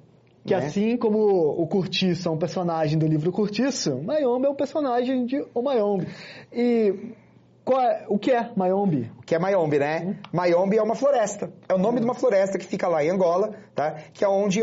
Que 0.46 0.56
né? 0.56 0.64
assim 0.64 0.96
como 0.96 1.18
o 1.18 1.66
Curtiço 1.66 2.26
é 2.26 2.30
um 2.30 2.38
personagem 2.38 2.98
do 2.98 3.06
livro 3.06 3.30
Curtiço, 3.30 4.00
Mayombe 4.02 4.46
é 4.46 4.48
um 4.48 4.54
personagem 4.54 5.26
de 5.26 5.44
O 5.54 5.60
Mayombe. 5.60 6.08
E 6.50 7.12
é, 7.70 8.04
o 8.08 8.18
que 8.18 8.32
é 8.32 8.50
Mayombe? 8.56 9.10
O 9.18 9.22
que 9.22 9.34
é 9.34 9.38
Mayombe, 9.38 9.78
né? 9.78 10.04
Hum. 10.04 10.14
Mayombe 10.32 10.78
é 10.78 10.82
uma 10.82 10.96
floresta. 10.96 11.52
É 11.68 11.74
o 11.74 11.78
nome 11.78 12.00
de 12.00 12.04
uma 12.04 12.14
floresta 12.14 12.58
que 12.58 12.66
fica 12.66 12.88
lá 12.88 13.04
em 13.04 13.10
Angola, 13.10 13.54
tá? 13.74 13.92
Que 14.12 14.24
é 14.24 14.28
onde 14.28 14.62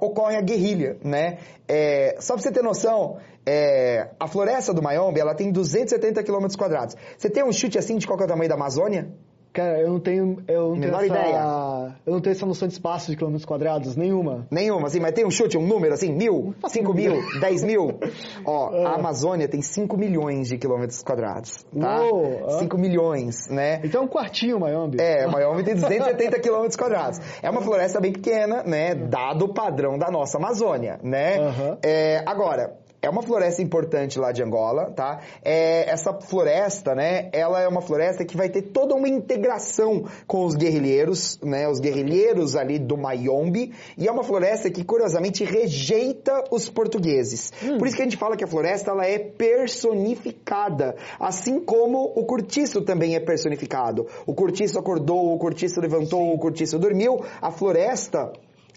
ocorre 0.00 0.36
a 0.36 0.40
guerrilha, 0.42 0.98
né? 1.02 1.38
É, 1.66 2.16
só 2.20 2.34
pra 2.34 2.42
você 2.42 2.52
ter 2.52 2.62
noção, 2.62 3.18
é, 3.46 4.10
a 4.20 4.28
floresta 4.28 4.74
do 4.74 4.82
Mayombe, 4.82 5.20
ela 5.20 5.34
tem 5.34 5.50
270 5.50 6.22
km 6.22 6.46
quadrados. 6.56 6.96
Você 7.16 7.30
tem 7.30 7.42
um 7.42 7.52
chute 7.52 7.78
assim 7.78 7.96
de 7.96 8.06
qual 8.06 8.20
é 8.20 8.24
o 8.24 8.28
tamanho 8.28 8.48
da 8.48 8.54
Amazônia? 8.54 9.08
Cara, 9.54 9.80
eu 9.80 9.88
não 9.88 10.00
tenho. 10.00 10.42
Eu 10.48 10.70
não 10.74 10.80
tenho 10.80 10.94
essa, 10.96 11.06
ideia. 11.06 11.96
Eu 12.04 12.12
não 12.14 12.20
tenho 12.20 12.32
essa 12.32 12.44
noção 12.44 12.66
de 12.66 12.74
espaço 12.74 13.08
de 13.12 13.16
quilômetros 13.16 13.44
quadrados, 13.44 13.94
nenhuma. 13.94 14.48
Nenhuma, 14.50 14.88
assim, 14.88 14.98
mas 14.98 15.12
tem 15.12 15.24
um 15.24 15.30
chute, 15.30 15.56
um 15.56 15.64
número, 15.64 15.94
assim, 15.94 16.12
mil, 16.12 16.56
cinco 16.66 16.92
mil, 16.92 17.22
dez 17.38 17.62
mil. 17.62 18.00
Ó, 18.44 18.74
é. 18.74 18.84
a 18.84 18.94
Amazônia 18.94 19.46
tem 19.46 19.62
cinco 19.62 19.96
milhões 19.96 20.48
de 20.48 20.58
quilômetros 20.58 21.04
quadrados, 21.04 21.64
tá? 21.80 22.02
Uou, 22.02 22.50
cinco 22.58 22.76
milhões, 22.76 23.46
né? 23.48 23.80
Então 23.84 24.02
é 24.02 24.04
um 24.04 24.08
quartinho, 24.08 24.58
Miami. 24.58 24.96
É, 24.98 25.24
Miami 25.28 25.62
tem 25.62 25.74
270 25.76 26.40
quilômetros 26.40 26.74
quadrados. 26.74 27.20
É 27.40 27.48
uma 27.48 27.62
floresta 27.62 28.00
bem 28.00 28.12
pequena, 28.12 28.64
né? 28.64 28.92
Dado 28.96 29.44
o 29.44 29.54
padrão 29.54 29.96
da 29.96 30.10
nossa 30.10 30.36
Amazônia, 30.36 30.98
né? 31.00 31.38
Uhum. 31.38 31.78
É, 31.80 32.24
agora, 32.26 32.76
é 33.04 33.10
uma 33.10 33.22
floresta 33.22 33.60
importante 33.60 34.18
lá 34.18 34.32
de 34.32 34.42
Angola, 34.42 34.90
tá? 34.90 35.20
É, 35.44 35.90
essa 35.90 36.12
floresta, 36.14 36.94
né, 36.94 37.28
ela 37.32 37.60
é 37.60 37.68
uma 37.68 37.82
floresta 37.82 38.24
que 38.24 38.36
vai 38.36 38.48
ter 38.48 38.62
toda 38.62 38.94
uma 38.94 39.08
integração 39.08 40.04
com 40.26 40.44
os 40.44 40.54
guerrilheiros, 40.54 41.38
né, 41.42 41.68
os 41.68 41.80
guerrilheiros 41.80 42.56
ali 42.56 42.78
do 42.78 42.96
Mayombe, 42.96 43.72
e 43.98 44.08
é 44.08 44.10
uma 44.10 44.24
floresta 44.24 44.70
que, 44.70 44.82
curiosamente, 44.82 45.44
rejeita 45.44 46.44
os 46.50 46.70
portugueses. 46.70 47.52
Hum. 47.62 47.78
Por 47.78 47.86
isso 47.86 47.96
que 47.96 48.02
a 48.02 48.06
gente 48.06 48.16
fala 48.16 48.36
que 48.36 48.44
a 48.44 48.48
floresta, 48.48 48.90
ela 48.90 49.06
é 49.06 49.18
personificada, 49.18 50.96
assim 51.20 51.60
como 51.60 52.12
o 52.16 52.24
cortiço 52.24 52.80
também 52.82 53.14
é 53.16 53.20
personificado. 53.20 54.06
O 54.26 54.34
cortiço 54.34 54.78
acordou, 54.78 55.34
o 55.34 55.38
cortiço 55.38 55.78
levantou, 55.80 56.30
Sim. 56.30 56.34
o 56.34 56.38
cortiço 56.38 56.78
dormiu, 56.78 57.22
a 57.42 57.50
floresta 57.50 58.32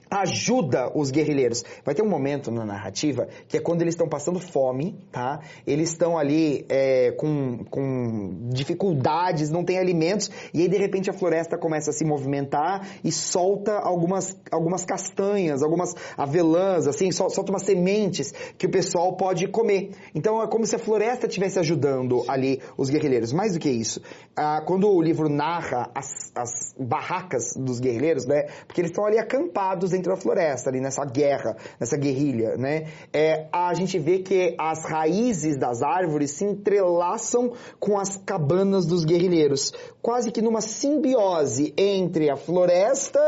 ajuda 0.09 0.91
os 0.95 1.11
guerrilheiros. 1.11 1.63
Vai 1.83 1.93
ter 1.93 2.01
um 2.01 2.09
momento 2.09 2.51
na 2.51 2.65
narrativa 2.65 3.27
que 3.47 3.57
é 3.57 3.59
quando 3.59 3.81
eles 3.81 3.93
estão 3.93 4.07
passando 4.07 4.39
fome, 4.39 4.97
tá? 5.11 5.39
Eles 5.65 5.89
estão 5.89 6.17
ali 6.17 6.65
é, 6.69 7.11
com, 7.11 7.63
com 7.69 8.49
dificuldades, 8.49 9.49
não 9.49 9.63
tem 9.63 9.77
alimentos, 9.77 10.29
e 10.53 10.61
aí 10.61 10.67
de 10.67 10.77
repente 10.77 11.09
a 11.09 11.13
floresta 11.13 11.57
começa 11.57 11.89
a 11.89 11.93
se 11.93 12.05
movimentar 12.05 12.87
e 13.03 13.11
solta 13.11 13.73
algumas, 13.73 14.39
algumas 14.51 14.85
castanhas, 14.85 15.61
algumas 15.63 15.93
avelãs, 16.17 16.87
assim, 16.87 17.11
solta 17.11 17.51
umas 17.51 17.63
sementes 17.63 18.33
que 18.57 18.65
o 18.65 18.69
pessoal 18.69 19.15
pode 19.15 19.47
comer. 19.47 19.91
Então 20.13 20.41
é 20.41 20.47
como 20.47 20.65
se 20.65 20.75
a 20.75 20.79
floresta 20.79 21.27
estivesse 21.27 21.59
ajudando 21.59 22.23
ali 22.27 22.61
os 22.77 22.89
guerrilheiros. 22.89 23.33
Mais 23.33 23.53
do 23.53 23.59
que 23.59 23.69
isso, 23.69 24.01
ah, 24.35 24.61
quando 24.65 24.89
o 24.89 25.01
livro 25.01 25.29
narra 25.29 25.89
as, 25.93 26.31
as 26.35 26.75
barracas 26.79 27.53
dos 27.55 27.79
guerrilheiros, 27.79 28.25
né? 28.25 28.43
Porque 28.65 28.81
eles 28.81 28.91
estão 28.91 29.05
ali 29.05 29.17
acampados 29.17 29.93
dentro 29.97 30.13
da 30.13 30.17
floresta, 30.17 30.69
ali 30.69 30.79
nessa 30.79 31.03
guerra, 31.03 31.57
nessa 31.79 31.97
guerrilha, 31.97 32.55
né? 32.55 32.85
É, 33.11 33.47
a 33.51 33.73
gente 33.73 33.97
vê 33.97 34.19
que 34.19 34.55
as 34.57 34.85
raízes 34.85 35.57
das 35.57 35.81
árvores 35.81 36.31
se 36.31 36.45
entrelaçam 36.45 37.53
com 37.79 37.99
as 37.99 38.15
cabanas 38.17 38.85
dos 38.85 39.03
guerrilheiros, 39.03 39.73
quase 40.01 40.31
que 40.31 40.41
numa 40.41 40.61
simbiose 40.61 41.73
entre 41.77 42.29
a 42.29 42.37
floresta 42.37 43.19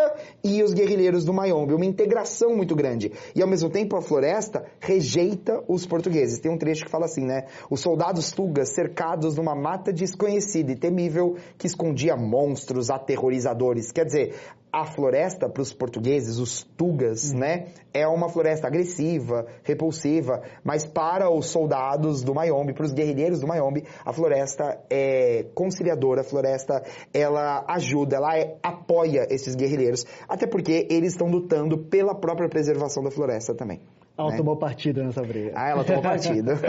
e 0.43 0.63
os 0.63 0.73
guerrilheiros 0.73 1.25
do 1.25 1.33
Mayombe, 1.33 1.73
uma 1.73 1.85
integração 1.85 2.55
muito 2.55 2.75
grande. 2.75 3.11
E 3.35 3.41
ao 3.41 3.47
mesmo 3.47 3.69
tempo 3.69 3.95
a 3.95 4.01
floresta 4.01 4.63
rejeita 4.79 5.63
os 5.67 5.85
portugueses. 5.85 6.39
Tem 6.39 6.51
um 6.51 6.57
trecho 6.57 6.85
que 6.85 6.91
fala 6.91 7.05
assim, 7.05 7.25
né? 7.25 7.47
Os 7.69 7.81
soldados 7.81 8.31
tugas 8.31 8.69
cercados 8.69 9.35
numa 9.35 9.55
mata 9.55 9.91
desconhecida 9.91 10.71
e 10.71 10.75
temível 10.75 11.35
que 11.57 11.67
escondia 11.67 12.15
monstros 12.15 12.89
aterrorizadores. 12.89 13.91
Quer 13.91 14.05
dizer, 14.05 14.35
a 14.71 14.85
floresta 14.85 15.49
para 15.49 15.61
os 15.61 15.73
portugueses, 15.73 16.37
os 16.37 16.63
tugas, 16.63 17.31
uhum. 17.31 17.39
né, 17.39 17.67
é 17.93 18.07
uma 18.07 18.29
floresta 18.29 18.67
agressiva, 18.67 19.47
repulsiva, 19.63 20.43
mas 20.63 20.85
para 20.85 21.29
os 21.29 21.47
soldados 21.47 22.23
do 22.23 22.33
Mayombe, 22.33 22.73
para 22.73 22.85
os 22.85 22.93
guerrilheiros 22.93 23.39
do 23.39 23.47
Mayombe, 23.47 23.83
a 24.05 24.13
floresta 24.13 24.79
é 24.89 25.45
conciliadora, 25.55 26.21
a 26.21 26.23
floresta 26.23 26.83
ela 27.13 27.65
ajuda, 27.67 28.17
ela 28.17 28.37
é, 28.37 28.57
apoia 28.61 29.27
esses 29.29 29.55
guerrilheiros, 29.55 30.05
até 30.27 30.45
porque 30.45 30.87
eles 30.89 31.13
estão 31.13 31.27
lutando 31.27 31.77
pela 31.77 32.13
própria 32.13 32.49
preservação 32.49 33.03
da 33.03 33.11
floresta 33.11 33.55
também. 33.55 33.81
Ela 34.19 34.31
né? 34.31 34.37
tomou 34.37 34.57
partido 34.57 35.01
nessa 35.01 35.21
briga. 35.21 35.53
Ah, 35.55 35.69
ela 35.69 35.83
tomou 35.85 36.01
partido. 36.01 36.51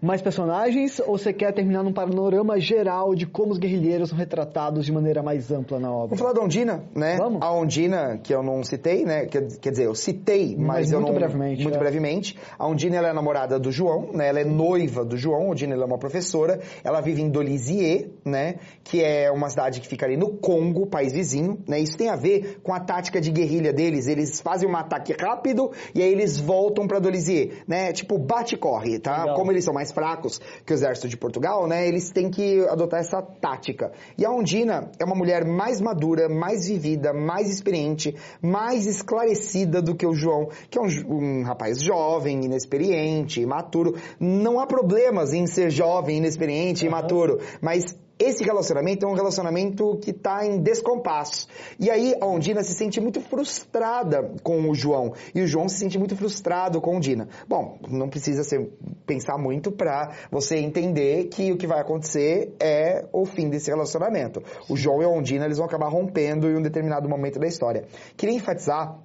mais 0.00 0.22
personagens 0.22 0.98
ou 1.00 1.18
você 1.18 1.32
quer 1.32 1.52
terminar 1.52 1.82
num 1.82 1.92
panorama 1.92 2.58
geral 2.58 3.14
de 3.14 3.26
como 3.26 3.52
os 3.52 3.58
guerrilheiros 3.58 4.08
são 4.08 4.18
retratados 4.18 4.86
de 4.86 4.92
maneira 4.92 5.22
mais 5.22 5.50
ampla 5.50 5.78
na 5.78 5.90
obra? 5.90 6.16
Vamos 6.16 6.20
falar 6.20 6.32
da 6.32 6.40
Ondina, 6.40 6.82
né? 6.94 7.16
Vamos. 7.16 7.42
A 7.42 7.52
Ondina, 7.52 8.18
que 8.22 8.34
eu 8.34 8.42
não 8.42 8.64
citei, 8.64 9.04
né? 9.04 9.26
Quer, 9.26 9.46
quer 9.58 9.70
dizer, 9.70 9.86
eu 9.86 9.94
citei, 9.94 10.56
mas, 10.56 10.66
mas 10.66 10.92
eu 10.92 11.00
muito 11.00 11.12
não... 11.12 11.18
brevemente. 11.18 11.62
Muito 11.62 11.76
é. 11.76 11.78
brevemente. 11.78 12.38
A 12.58 12.66
Ondina, 12.66 12.96
ela 12.96 13.08
é 13.08 13.12
namorada 13.12 13.58
do 13.58 13.70
João, 13.70 14.10
né? 14.12 14.28
Ela 14.28 14.40
é 14.40 14.44
noiva 14.44 15.04
do 15.04 15.16
João. 15.18 15.42
A 15.42 15.50
Ondina, 15.50 15.74
ela 15.74 15.82
é 15.82 15.86
uma 15.86 15.98
professora. 15.98 16.60
Ela 16.82 17.00
vive 17.02 17.20
em 17.20 17.28
Dolisie, 17.28 18.10
né? 18.24 18.56
Que 18.82 19.04
é 19.04 19.30
uma 19.30 19.50
cidade 19.50 19.80
que 19.80 19.86
fica 19.86 20.06
ali 20.06 20.16
no 20.16 20.30
Congo, 20.38 20.86
país 20.86 21.12
vizinho, 21.12 21.58
né? 21.68 21.78
Isso 21.78 21.98
tem 21.98 22.08
a 22.08 22.16
ver 22.16 22.60
com 22.62 22.72
a 22.72 22.80
tática 22.80 23.20
de 23.20 23.30
guerrilha 23.30 23.72
deles. 23.72 24.06
Eles 24.06 24.40
fazem 24.40 24.68
um 24.68 24.76
ataque 24.76 25.14
rápido 25.20 25.70
e 25.94 25.99
aí 26.00 26.12
eles 26.12 26.38
voltam 26.38 26.86
para 26.86 26.98
Dolisie, 26.98 27.52
né? 27.68 27.92
Tipo, 27.92 28.18
bate 28.18 28.54
e 28.54 28.58
corre, 28.58 28.98
tá? 28.98 29.20
Legal. 29.20 29.36
Como 29.36 29.52
eles 29.52 29.64
são 29.64 29.74
mais 29.74 29.90
mais 29.90 29.92
fracos 29.92 30.40
que 30.64 30.72
o 30.72 30.74
exército 30.74 31.08
de 31.08 31.16
Portugal, 31.16 31.66
né, 31.66 31.86
eles 31.86 32.10
têm 32.10 32.30
que 32.30 32.60
adotar 32.68 33.00
essa 33.00 33.20
tática. 33.20 33.92
E 34.16 34.24
a 34.24 34.30
Ondina 34.30 34.90
é 34.98 35.04
uma 35.04 35.14
mulher 35.14 35.44
mais 35.44 35.80
madura, 35.80 36.28
mais 36.28 36.68
vivida, 36.68 37.12
mais 37.12 37.50
experiente, 37.50 38.14
mais 38.40 38.86
esclarecida 38.86 39.82
do 39.82 39.94
que 39.94 40.06
o 40.06 40.14
João, 40.14 40.48
que 40.70 40.78
é 40.78 40.82
um, 40.82 40.86
um 41.08 41.42
rapaz 41.42 41.82
jovem, 41.82 42.44
inexperiente, 42.44 43.40
imaturo. 43.40 43.94
Não 44.18 44.60
há 44.60 44.66
problemas 44.66 45.32
em 45.32 45.46
ser 45.46 45.70
jovem, 45.70 46.18
inexperiente, 46.18 46.84
uhum. 46.84 46.90
imaturo, 46.90 47.40
mas 47.60 47.96
esse 48.20 48.44
relacionamento 48.44 49.06
é 49.06 49.08
um 49.08 49.14
relacionamento 49.14 49.96
que 49.96 50.10
está 50.10 50.44
em 50.44 50.60
descompasso. 50.60 51.48
E 51.78 51.90
aí 51.90 52.14
a 52.20 52.26
Ondina 52.26 52.62
se 52.62 52.74
sente 52.74 53.00
muito 53.00 53.20
frustrada 53.22 54.34
com 54.42 54.68
o 54.68 54.74
João 54.74 55.14
e 55.34 55.40
o 55.40 55.46
João 55.46 55.68
se 55.70 55.78
sente 55.78 55.98
muito 55.98 56.14
frustrado 56.14 56.82
com 56.82 56.90
a 56.90 56.96
Ondina. 56.96 57.28
Bom, 57.48 57.78
não 57.88 58.10
precisa 58.10 58.44
ser, 58.44 58.70
pensar 59.06 59.38
muito 59.38 59.72
para 59.72 60.12
você 60.30 60.58
entender 60.58 61.28
que 61.28 61.50
o 61.50 61.56
que 61.56 61.66
vai 61.66 61.80
acontecer 61.80 62.54
é 62.60 63.06
o 63.10 63.24
fim 63.24 63.48
desse 63.48 63.70
relacionamento. 63.70 64.42
O 64.68 64.76
João 64.76 65.00
e 65.00 65.04
a 65.06 65.08
Ondina 65.08 65.46
eles 65.46 65.56
vão 65.56 65.66
acabar 65.66 65.88
rompendo 65.88 66.46
em 66.46 66.56
um 66.56 66.62
determinado 66.62 67.08
momento 67.08 67.38
da 67.38 67.46
história. 67.46 67.86
Queria 68.18 68.36
enfatizar 68.36 68.98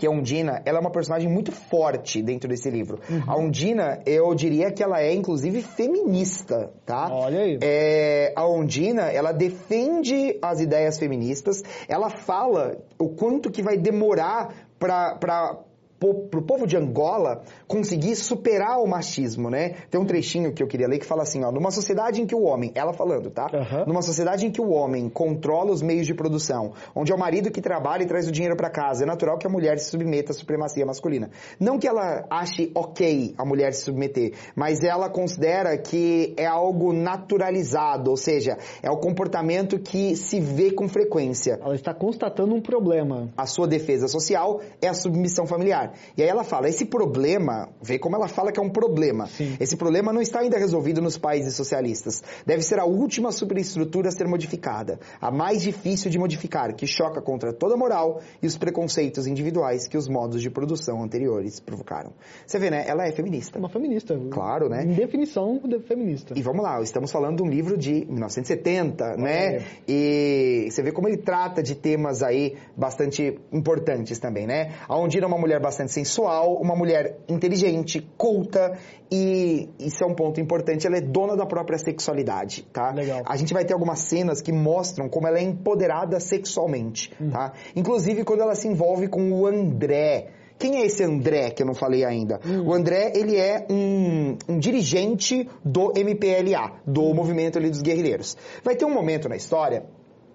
que 0.00 0.06
a 0.06 0.10
Undina, 0.10 0.62
ela 0.64 0.78
é 0.78 0.80
uma 0.80 0.90
personagem 0.90 1.28
muito 1.28 1.52
forte 1.52 2.22
dentro 2.22 2.48
desse 2.48 2.70
livro. 2.70 2.98
Uhum. 3.10 3.22
A 3.26 3.36
Undina, 3.36 4.00
eu 4.06 4.34
diria 4.34 4.72
que 4.72 4.82
ela 4.82 4.98
é, 4.98 5.12
inclusive, 5.12 5.60
feminista, 5.60 6.72
tá? 6.86 7.06
Olha 7.12 7.40
aí. 7.40 7.58
É, 7.60 8.32
a 8.34 8.48
Undina, 8.48 9.02
ela 9.12 9.30
defende 9.30 10.38
as 10.40 10.58
ideias 10.58 10.98
feministas, 10.98 11.62
ela 11.86 12.08
fala 12.08 12.78
o 12.98 13.10
quanto 13.10 13.50
que 13.50 13.62
vai 13.62 13.76
demorar 13.76 14.54
para 14.78 15.58
pro 16.00 16.42
povo 16.42 16.66
de 16.66 16.76
Angola 16.76 17.42
conseguir 17.68 18.16
superar 18.16 18.78
o 18.80 18.86
machismo, 18.86 19.50
né? 19.50 19.74
Tem 19.90 20.00
um 20.00 20.06
trechinho 20.06 20.52
que 20.52 20.62
eu 20.62 20.66
queria 20.66 20.88
ler 20.88 20.98
que 20.98 21.04
fala 21.04 21.22
assim, 21.22 21.44
ó, 21.44 21.52
numa 21.52 21.70
sociedade 21.70 22.22
em 22.22 22.26
que 22.26 22.34
o 22.34 22.42
homem, 22.42 22.72
ela 22.74 22.94
falando, 22.94 23.30
tá? 23.30 23.46
Uhum. 23.52 23.86
Numa 23.86 24.02
sociedade 24.02 24.46
em 24.46 24.50
que 24.50 24.60
o 24.60 24.70
homem 24.70 25.10
controla 25.10 25.70
os 25.70 25.82
meios 25.82 26.06
de 26.06 26.14
produção, 26.14 26.72
onde 26.94 27.12
é 27.12 27.14
o 27.14 27.18
marido 27.18 27.50
que 27.50 27.60
trabalha 27.60 28.02
e 28.02 28.06
traz 28.06 28.26
o 28.26 28.32
dinheiro 28.32 28.56
para 28.56 28.70
casa, 28.70 29.04
é 29.04 29.06
natural 29.06 29.36
que 29.36 29.46
a 29.46 29.50
mulher 29.50 29.78
se 29.78 29.90
submeta 29.90 30.32
à 30.32 30.34
supremacia 30.34 30.86
masculina. 30.86 31.30
Não 31.58 31.78
que 31.78 31.86
ela 31.86 32.24
ache 32.30 32.72
ok 32.74 33.34
a 33.36 33.44
mulher 33.44 33.74
se 33.74 33.82
submeter, 33.82 34.32
mas 34.56 34.82
ela 34.82 35.10
considera 35.10 35.76
que 35.76 36.34
é 36.38 36.46
algo 36.46 36.94
naturalizado, 36.94 38.10
ou 38.10 38.16
seja, 38.16 38.56
é 38.82 38.90
o 38.90 38.96
comportamento 38.96 39.78
que 39.78 40.16
se 40.16 40.40
vê 40.40 40.70
com 40.70 40.88
frequência. 40.88 41.58
Ela 41.62 41.74
está 41.74 41.92
constatando 41.92 42.54
um 42.54 42.60
problema. 42.62 43.28
A 43.36 43.44
sua 43.44 43.68
defesa 43.68 44.08
social 44.08 44.60
é 44.80 44.88
a 44.88 44.94
submissão 44.94 45.46
familiar. 45.46 45.89
E 46.16 46.22
aí 46.22 46.28
ela 46.28 46.44
fala, 46.44 46.68
esse 46.68 46.84
problema, 46.84 47.68
vê 47.82 47.98
como 47.98 48.16
ela 48.16 48.28
fala 48.28 48.52
que 48.52 48.60
é 48.60 48.62
um 48.62 48.70
problema. 48.70 49.26
Sim. 49.26 49.56
Esse 49.60 49.76
problema 49.76 50.12
não 50.12 50.20
está 50.20 50.40
ainda 50.40 50.58
resolvido 50.58 51.00
nos 51.00 51.16
países 51.18 51.54
socialistas. 51.54 52.22
Deve 52.46 52.62
ser 52.62 52.78
a 52.78 52.84
última 52.84 53.32
superestrutura 53.32 54.08
a 54.08 54.12
ser 54.12 54.26
modificada, 54.26 54.98
a 55.20 55.30
mais 55.30 55.62
difícil 55.62 56.10
de 56.10 56.18
modificar, 56.18 56.74
que 56.74 56.86
choca 56.86 57.20
contra 57.20 57.52
toda 57.52 57.74
a 57.74 57.76
moral 57.76 58.20
e 58.42 58.46
os 58.46 58.56
preconceitos 58.56 59.26
individuais 59.26 59.88
que 59.88 59.96
os 59.96 60.08
modos 60.08 60.42
de 60.42 60.50
produção 60.50 61.02
anteriores 61.02 61.60
provocaram. 61.60 62.12
Você 62.46 62.58
vê, 62.58 62.70
né? 62.70 62.84
Ela 62.86 63.06
é 63.06 63.12
feminista. 63.12 63.58
Uma 63.58 63.68
feminista. 63.68 64.18
Claro, 64.30 64.68
né? 64.68 64.84
Em 64.84 64.94
definição 64.94 65.60
de 65.64 65.78
feminista. 65.80 66.34
E 66.36 66.42
vamos 66.42 66.62
lá, 66.62 66.80
estamos 66.82 67.10
falando 67.10 67.38
de 67.38 67.42
um 67.42 67.48
livro 67.48 67.78
de 67.78 68.04
1970, 68.06 69.16
né? 69.16 69.62
E 69.88 70.68
você 70.70 70.82
vê 70.82 70.92
como 70.92 71.08
ele 71.08 71.16
trata 71.16 71.62
de 71.62 71.74
temas 71.74 72.22
aí 72.22 72.56
bastante 72.76 73.38
importantes 73.52 74.18
também, 74.18 74.46
né? 74.46 74.74
A 74.88 74.96
Ondina 74.96 75.24
é 75.24 75.28
uma 75.28 75.38
mulher 75.38 75.60
bastante 75.60 75.79
bastante 75.80 75.92
sensual, 75.92 76.54
uma 76.56 76.76
mulher 76.76 77.18
inteligente, 77.28 78.06
culta 78.16 78.78
e 79.10 79.68
isso 79.78 80.04
é 80.04 80.06
um 80.06 80.14
ponto 80.14 80.40
importante, 80.40 80.86
ela 80.86 80.96
é 80.96 81.00
dona 81.00 81.36
da 81.36 81.46
própria 81.46 81.78
sexualidade, 81.78 82.62
tá? 82.72 82.92
Legal. 82.92 83.22
A 83.26 83.36
gente 83.36 83.52
vai 83.52 83.64
ter 83.64 83.72
algumas 83.72 84.00
cenas 84.00 84.40
que 84.40 84.52
mostram 84.52 85.08
como 85.08 85.26
ela 85.26 85.38
é 85.38 85.42
empoderada 85.42 86.20
sexualmente, 86.20 87.12
hum. 87.20 87.30
tá? 87.30 87.52
Inclusive 87.74 88.24
quando 88.24 88.42
ela 88.42 88.54
se 88.54 88.68
envolve 88.68 89.08
com 89.08 89.32
o 89.32 89.46
André, 89.46 90.28
quem 90.58 90.76
é 90.76 90.86
esse 90.86 91.02
André 91.02 91.50
que 91.50 91.62
eu 91.62 91.66
não 91.66 91.74
falei 91.74 92.04
ainda? 92.04 92.38
Hum. 92.46 92.68
O 92.68 92.74
André, 92.74 93.12
ele 93.14 93.36
é 93.36 93.66
um, 93.70 94.36
um, 94.48 94.58
dirigente 94.58 95.48
do 95.64 95.92
MPLA, 95.96 96.80
do 96.86 97.02
hum. 97.02 97.14
movimento 97.14 97.58
ali 97.58 97.70
dos 97.70 97.82
guerrilheiros. 97.82 98.36
Vai 98.62 98.76
ter 98.76 98.84
um 98.84 98.94
momento 98.94 99.28
na 99.28 99.36
história 99.36 99.84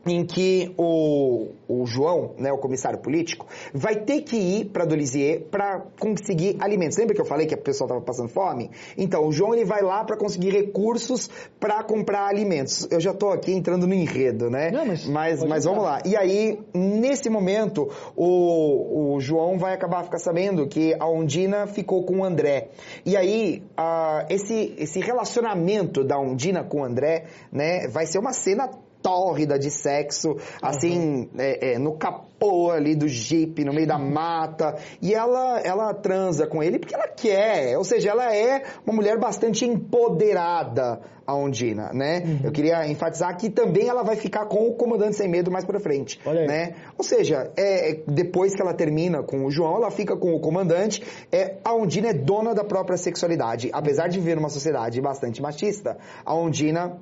em 0.06 0.26
que 0.26 0.74
o, 0.78 1.50
o 1.68 1.86
João, 1.86 2.34
né, 2.38 2.52
o 2.52 2.58
comissário 2.58 3.00
político, 3.00 3.48
vai 3.74 3.96
ter 3.96 4.22
que 4.22 4.36
ir 4.36 4.65
para 4.65 4.86
Dolizier 4.86 5.41
para 5.50 5.84
conseguir 6.00 6.58
alimentos. 6.60 6.98
Lembra 6.98 7.15
que 7.15 7.22
eu 7.22 7.26
falei 7.26 7.48
que 7.48 7.54
a 7.54 7.58
pessoa 7.58 7.88
estava 7.88 8.02
passando 8.02 8.30
fome? 8.30 8.70
Então, 8.98 9.28
o 9.28 9.32
João 9.32 9.54
ele 9.54 9.65
vai 9.65 9.82
lá 9.82 10.04
para 10.04 10.18
conseguir 10.18 10.52
recursos 10.52 11.30
para 11.60 11.84
comprar 11.84 12.28
alimentos. 12.28 12.88
Eu 12.91 13.00
já 13.00 13.12
estou 13.12 13.32
aqui 13.32 13.52
entrando 13.52 13.88
no 13.88 13.94
enredo, 13.94 14.50
né? 14.50 14.72
Não, 14.72 14.86
mas 14.86 15.06
mas, 15.06 15.44
mas 15.44 15.63
vamos 15.65 15.84
lá. 15.84 16.02
E 16.06 16.15
aí, 16.15 16.60
nesse 16.74 17.30
momento, 17.30 17.89
o, 18.15 19.15
o 19.15 19.20
João 19.20 19.58
vai 19.58 19.74
acabar 19.74 20.04
ficar 20.04 20.20
sabendo 20.20 20.68
que 20.68 20.94
a 21.00 21.08
Ondina 21.08 21.68
ficou 21.68 22.04
com 22.04 22.20
o 22.20 22.24
André. 22.24 22.70
E 23.06 23.15
aí, 23.15 23.63
uh, 23.80 24.26
esse, 24.30 24.76
esse 24.78 25.00
relacionamento 25.00 26.04
da 26.04 26.20
Ondina 26.20 26.63
com 26.63 26.82
o 26.82 26.84
André, 26.84 27.26
né, 27.52 27.88
vai 27.88 28.06
ser 28.06 28.20
uma 28.20 28.34
cena 28.34 28.70
tórrida 29.06 29.60
de 29.60 29.70
sexo, 29.70 30.36
assim, 30.60 30.98
uhum. 30.98 31.30
é, 31.38 31.74
é, 31.74 31.78
no 31.78 31.96
capô 31.96 32.72
ali 32.72 32.96
do 32.96 33.08
jeep, 33.08 33.63
no 33.63 33.72
meio 33.72 33.86
da 33.86 34.00
mata. 34.00 34.78
E 35.00 35.13
ela, 35.13 35.60
ela 35.60 35.94
transa 35.94 36.48
com 36.48 36.63
ele 36.63 36.80
porque 36.80 36.96
ela 36.96 37.08
quer. 37.08 37.78
Ou 37.78 37.84
seja, 37.84 38.10
ela 38.10 38.36
é 38.36 38.63
uma 38.84 38.96
mulher 38.96 39.20
bastante 39.20 39.63
empoderada, 39.63 41.02
a 41.28 41.36
Ondina, 41.36 41.91
né? 41.94 42.24
Uhum. 42.26 42.39
Eu 42.46 42.52
queria 42.52 42.88
enfatizar 42.88 43.38
que 43.38 43.48
também 43.50 43.88
ela 43.88 44.02
vai 44.02 44.15
ficar 44.15 44.48
com 44.48 44.68
o 44.68 44.74
Comandante 44.74 45.15
Sem 45.15 45.30
Medo 45.30 45.52
mais 45.52 45.65
pra 45.65 45.80
frente, 45.80 46.20
né? 46.26 46.74
Ou 46.98 47.04
seja, 47.04 47.52
é, 47.56 48.00
depois 48.08 48.56
que 48.56 48.62
ela 48.62 48.74
termina 48.74 49.22
com 49.22 49.46
o 49.46 49.52
João, 49.52 49.76
ela 49.76 49.91
fica 49.91 50.18
com 50.18 50.34
o 50.34 50.39
Comandante. 50.39 51.04
É, 51.32 51.58
a 51.63 51.76
Ondina 51.76 52.10
é 52.10 52.13
dona 52.13 52.56
da 52.56 52.63
própria 52.63 52.98
sexualidade. 52.98 53.70
Apesar 53.72 54.08
de 54.08 54.20
viver 54.20 54.36
numa 54.36 54.50
sociedade 54.50 55.00
bastante 55.00 55.41
machista, 55.44 55.98
a 56.26 56.36
Ondina 56.36 56.98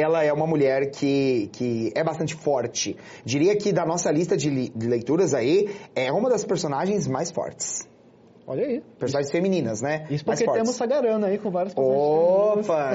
ela 0.00 0.22
é 0.22 0.32
uma 0.32 0.46
mulher 0.46 0.90
que, 0.90 1.48
que 1.52 1.92
é 1.94 2.04
bastante 2.04 2.34
forte. 2.34 2.96
Diria 3.24 3.56
que 3.56 3.72
da 3.72 3.84
nossa 3.84 4.10
lista 4.10 4.36
de, 4.36 4.70
de 4.70 4.86
leituras 4.86 5.34
aí, 5.34 5.70
é 5.94 6.12
uma 6.12 6.28
das 6.28 6.44
personagens 6.44 7.06
mais 7.06 7.30
fortes. 7.30 7.88
Olha 8.46 8.64
aí. 8.64 8.80
Personagens 8.96 9.32
femininas, 9.32 9.82
né? 9.82 10.06
Isso 10.08 10.24
porque 10.24 10.44
temos 10.44 10.76
Sagarana 10.76 11.26
aí 11.26 11.36
com 11.36 11.50
vários 11.50 11.74
personagens 11.74 12.68
Opa! 12.68 12.92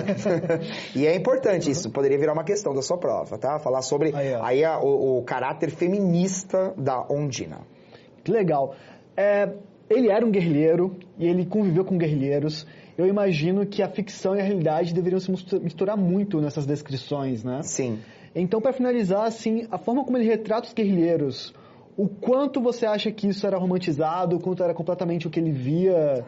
e 0.95 1.05
é 1.05 1.13
importante 1.13 1.69
isso, 1.69 1.91
poderia 1.91 2.17
virar 2.17 2.31
uma 2.31 2.45
questão 2.45 2.73
da 2.73 2.81
sua 2.81 2.97
prova, 2.97 3.37
tá? 3.37 3.59
Falar 3.59 3.81
sobre 3.81 4.15
aí, 4.15 4.33
aí 4.33 4.63
a, 4.63 4.79
o, 4.79 5.17
o, 5.17 5.23
caráter 5.23 5.69
feminista 5.69 6.73
da 6.77 7.05
Ondina. 7.09 7.59
Que 8.23 8.31
legal. 8.31 8.75
É, 9.17 9.51
ele 9.89 10.09
era 10.09 10.25
um 10.25 10.31
guerrilheiro 10.31 10.95
e 11.17 11.27
ele 11.27 11.45
conviveu 11.45 11.83
com 11.83 11.97
guerrilheiros 11.97 12.65
eu 12.97 13.07
imagino 13.07 13.65
que 13.65 13.81
a 13.81 13.89
ficção 13.89 14.35
e 14.35 14.39
a 14.39 14.43
realidade 14.43 14.93
deveriam 14.93 15.19
se 15.19 15.31
misturar 15.59 15.97
muito 15.97 16.39
nessas 16.39 16.65
descrições, 16.65 17.43
né? 17.43 17.61
Sim. 17.63 17.99
Então, 18.35 18.61
para 18.61 18.73
finalizar, 18.73 19.25
assim, 19.25 19.67
a 19.71 19.77
forma 19.77 20.03
como 20.03 20.17
ele 20.17 20.25
retrata 20.25 20.67
os 20.67 20.73
guerrilheiros, 20.73 21.53
o 21.97 22.07
quanto 22.07 22.61
você 22.61 22.85
acha 22.85 23.11
que 23.11 23.27
isso 23.27 23.45
era 23.45 23.57
romantizado, 23.57 24.37
o 24.37 24.39
quanto 24.39 24.63
era 24.63 24.73
completamente 24.73 25.27
o 25.27 25.29
que 25.29 25.39
ele 25.39 25.51
via? 25.51 26.25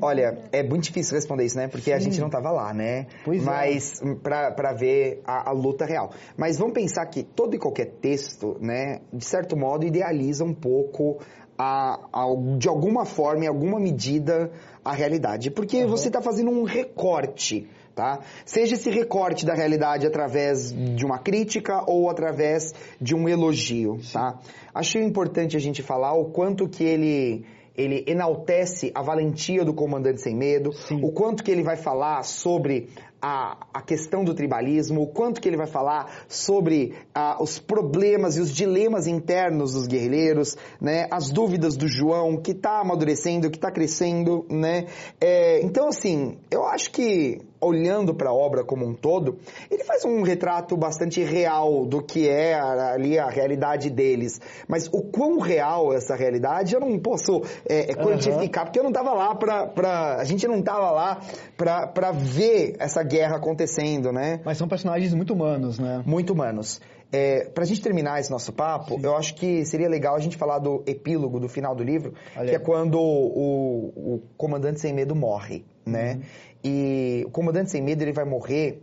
Olha, 0.00 0.38
é 0.50 0.62
muito 0.62 0.84
difícil 0.84 1.14
responder 1.14 1.44
isso, 1.44 1.56
né? 1.56 1.68
Porque 1.68 1.90
Sim. 1.90 1.92
a 1.92 1.98
gente 1.98 2.18
não 2.18 2.28
estava 2.28 2.50
lá, 2.50 2.72
né? 2.72 3.06
Pois 3.24 3.42
é. 3.42 3.44
Mas 3.44 4.02
é. 4.02 4.14
para 4.14 4.72
ver 4.72 5.20
a, 5.24 5.50
a, 5.50 5.52
luta 5.52 5.84
real. 5.84 6.12
Mas 6.36 6.56
vamos 6.56 6.72
pensar 6.72 7.04
que 7.06 7.22
todo 7.22 7.54
e 7.54 7.58
qualquer 7.58 7.90
texto, 8.00 8.56
né, 8.60 9.00
de 9.12 9.24
certo 9.24 9.56
modo, 9.56 9.84
idealiza 9.84 10.44
um 10.44 10.54
pouco 10.54 11.18
a, 11.58 12.00
a, 12.12 12.26
de 12.58 12.68
alguma 12.68 13.04
forma, 13.04 13.44
em 13.44 13.48
alguma 13.48 13.78
medida, 13.78 14.50
a 14.84 14.92
realidade. 14.92 15.50
Porque 15.50 15.82
uhum. 15.82 15.88
você 15.88 16.08
está 16.08 16.20
fazendo 16.20 16.50
um 16.50 16.64
recorte, 16.64 17.68
tá? 17.94 18.20
Seja 18.44 18.74
esse 18.74 18.90
recorte 18.90 19.46
da 19.46 19.54
realidade 19.54 20.06
através 20.06 20.72
de 20.72 21.04
uma 21.04 21.18
crítica 21.18 21.82
ou 21.86 22.10
através 22.10 22.72
de 23.00 23.14
um 23.14 23.28
elogio, 23.28 23.98
tá? 24.12 24.38
Achei 24.74 25.02
importante 25.02 25.56
a 25.56 25.60
gente 25.60 25.82
falar 25.82 26.12
o 26.14 26.26
quanto 26.26 26.68
que 26.68 26.84
ele 26.84 27.44
ele 27.76 28.04
enaltece 28.06 28.92
a 28.94 29.02
valentia 29.02 29.64
do 29.64 29.74
comandante 29.74 30.20
sem 30.20 30.32
medo, 30.32 30.72
Sim. 30.72 31.00
o 31.02 31.10
quanto 31.10 31.42
que 31.42 31.50
ele 31.50 31.64
vai 31.64 31.76
falar 31.76 32.22
sobre 32.22 32.88
a, 33.26 33.56
a 33.72 33.80
questão 33.80 34.22
do 34.22 34.34
tribalismo, 34.34 35.00
o 35.00 35.06
quanto 35.06 35.40
que 35.40 35.48
ele 35.48 35.56
vai 35.56 35.66
falar 35.66 36.12
sobre 36.28 36.92
os 37.40 37.58
problemas 37.58 38.36
e 38.36 38.40
os 38.40 38.50
dilemas 38.50 39.06
internos 39.06 39.72
dos 39.72 39.86
guerrilheiros, 39.86 40.58
né? 40.78 41.06
As 41.10 41.30
dúvidas 41.30 41.74
do 41.74 41.88
João, 41.88 42.36
que 42.36 42.50
está 42.50 42.80
amadurecendo, 42.80 43.48
que 43.48 43.56
está 43.56 43.70
crescendo, 43.70 44.44
né? 44.50 44.88
É, 45.18 45.62
então, 45.62 45.88
assim, 45.88 46.36
eu 46.50 46.63
acho 46.74 46.90
que 46.90 47.40
olhando 47.60 48.14
para 48.14 48.30
a 48.30 48.34
obra 48.34 48.62
como 48.62 48.86
um 48.86 48.92
todo, 48.92 49.38
ele 49.70 49.84
faz 49.84 50.04
um 50.04 50.22
retrato 50.22 50.76
bastante 50.76 51.22
real 51.22 51.86
do 51.86 52.02
que 52.02 52.28
é 52.28 52.54
ali 52.54 53.18
a 53.18 53.28
realidade 53.28 53.88
deles. 53.88 54.40
Mas 54.68 54.88
o 54.88 55.02
quão 55.02 55.38
real 55.38 55.92
é 55.92 55.96
essa 55.96 56.14
realidade, 56.14 56.74
eu 56.74 56.80
não 56.80 56.98
posso 56.98 57.42
é, 57.66 57.92
é 57.92 57.94
quantificar, 57.94 58.64
uhum. 58.64 58.66
porque 58.66 58.78
eu 58.78 58.82
não 58.82 58.90
estava 58.90 59.14
lá 59.14 59.34
para... 59.34 60.16
A 60.16 60.24
gente 60.24 60.46
não 60.46 60.58
estava 60.58 60.90
lá 60.90 61.20
para 61.56 62.12
ver 62.12 62.76
essa 62.78 63.02
guerra 63.02 63.36
acontecendo, 63.36 64.12
né? 64.12 64.40
Mas 64.44 64.58
são 64.58 64.68
personagens 64.68 65.14
muito 65.14 65.32
humanos, 65.32 65.78
né? 65.78 66.02
Muito 66.04 66.32
humanos. 66.32 66.80
É, 67.14 67.44
para 67.44 67.62
a 67.62 67.66
gente 67.66 67.80
terminar 67.80 68.18
esse 68.18 68.28
nosso 68.28 68.52
papo, 68.52 68.96
Sim. 68.96 69.04
eu 69.04 69.16
acho 69.16 69.36
que 69.36 69.64
seria 69.64 69.88
legal 69.88 70.16
a 70.16 70.18
gente 70.18 70.36
falar 70.36 70.58
do 70.58 70.82
epílogo 70.84 71.38
do 71.38 71.48
final 71.48 71.72
do 71.72 71.84
livro, 71.84 72.12
Olha. 72.36 72.48
que 72.48 72.56
é 72.56 72.58
quando 72.58 72.98
o, 72.98 74.16
o, 74.16 74.22
comandante 74.36 74.80
sem 74.80 74.92
medo 74.92 75.14
morre, 75.14 75.64
né? 75.86 76.14
Uhum. 76.14 76.22
E 76.64 77.22
o 77.26 77.30
comandante 77.30 77.70
sem 77.70 77.82
medo 77.82 78.02
ele 78.02 78.12
vai 78.12 78.24
morrer 78.24 78.82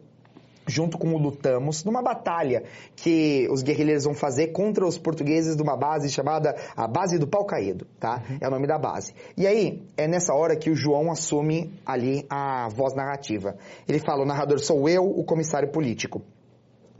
junto 0.67 0.98
com 0.98 1.13
o 1.13 1.17
Lutamos, 1.17 1.84
numa 1.84 2.02
batalha 2.02 2.63
que 2.96 3.48
os 3.52 3.63
guerrilheiros 3.63 4.06
vão 4.06 4.13
fazer 4.13 4.48
contra 4.48 4.86
os 4.86 4.98
portugueses 4.98 5.56
de 5.56 5.63
uma 5.63 5.76
base 5.76 6.10
chamada 6.10 6.56
a 6.76 6.88
Base 6.88 7.17
do 7.17 7.28
Pau 7.28 7.46
Caído, 7.46 7.86
tá? 8.00 8.24
Uhum. 8.30 8.38
É 8.39 8.48
o 8.48 8.52
nome 8.52 8.67
da 8.67 8.78
base. 8.78 9.13
E 9.36 9.48
aí, 9.48 9.82
é 9.98 10.08
nessa 10.08 10.34
hora 10.34 10.56
que 10.56 10.70
o 10.70 10.76
João 10.76 11.12
assume 11.12 11.74
ali 11.86 12.26
a 12.30 12.70
voz 12.70 12.94
narrativa. 12.94 13.56
Ele 13.88 14.00
fala, 14.00 14.24
o 14.24 14.26
narrador 14.26 14.60
sou 14.60 14.88
eu, 14.88 15.04
o 15.04 15.24
comissário 15.24 15.70
político. 15.70 16.22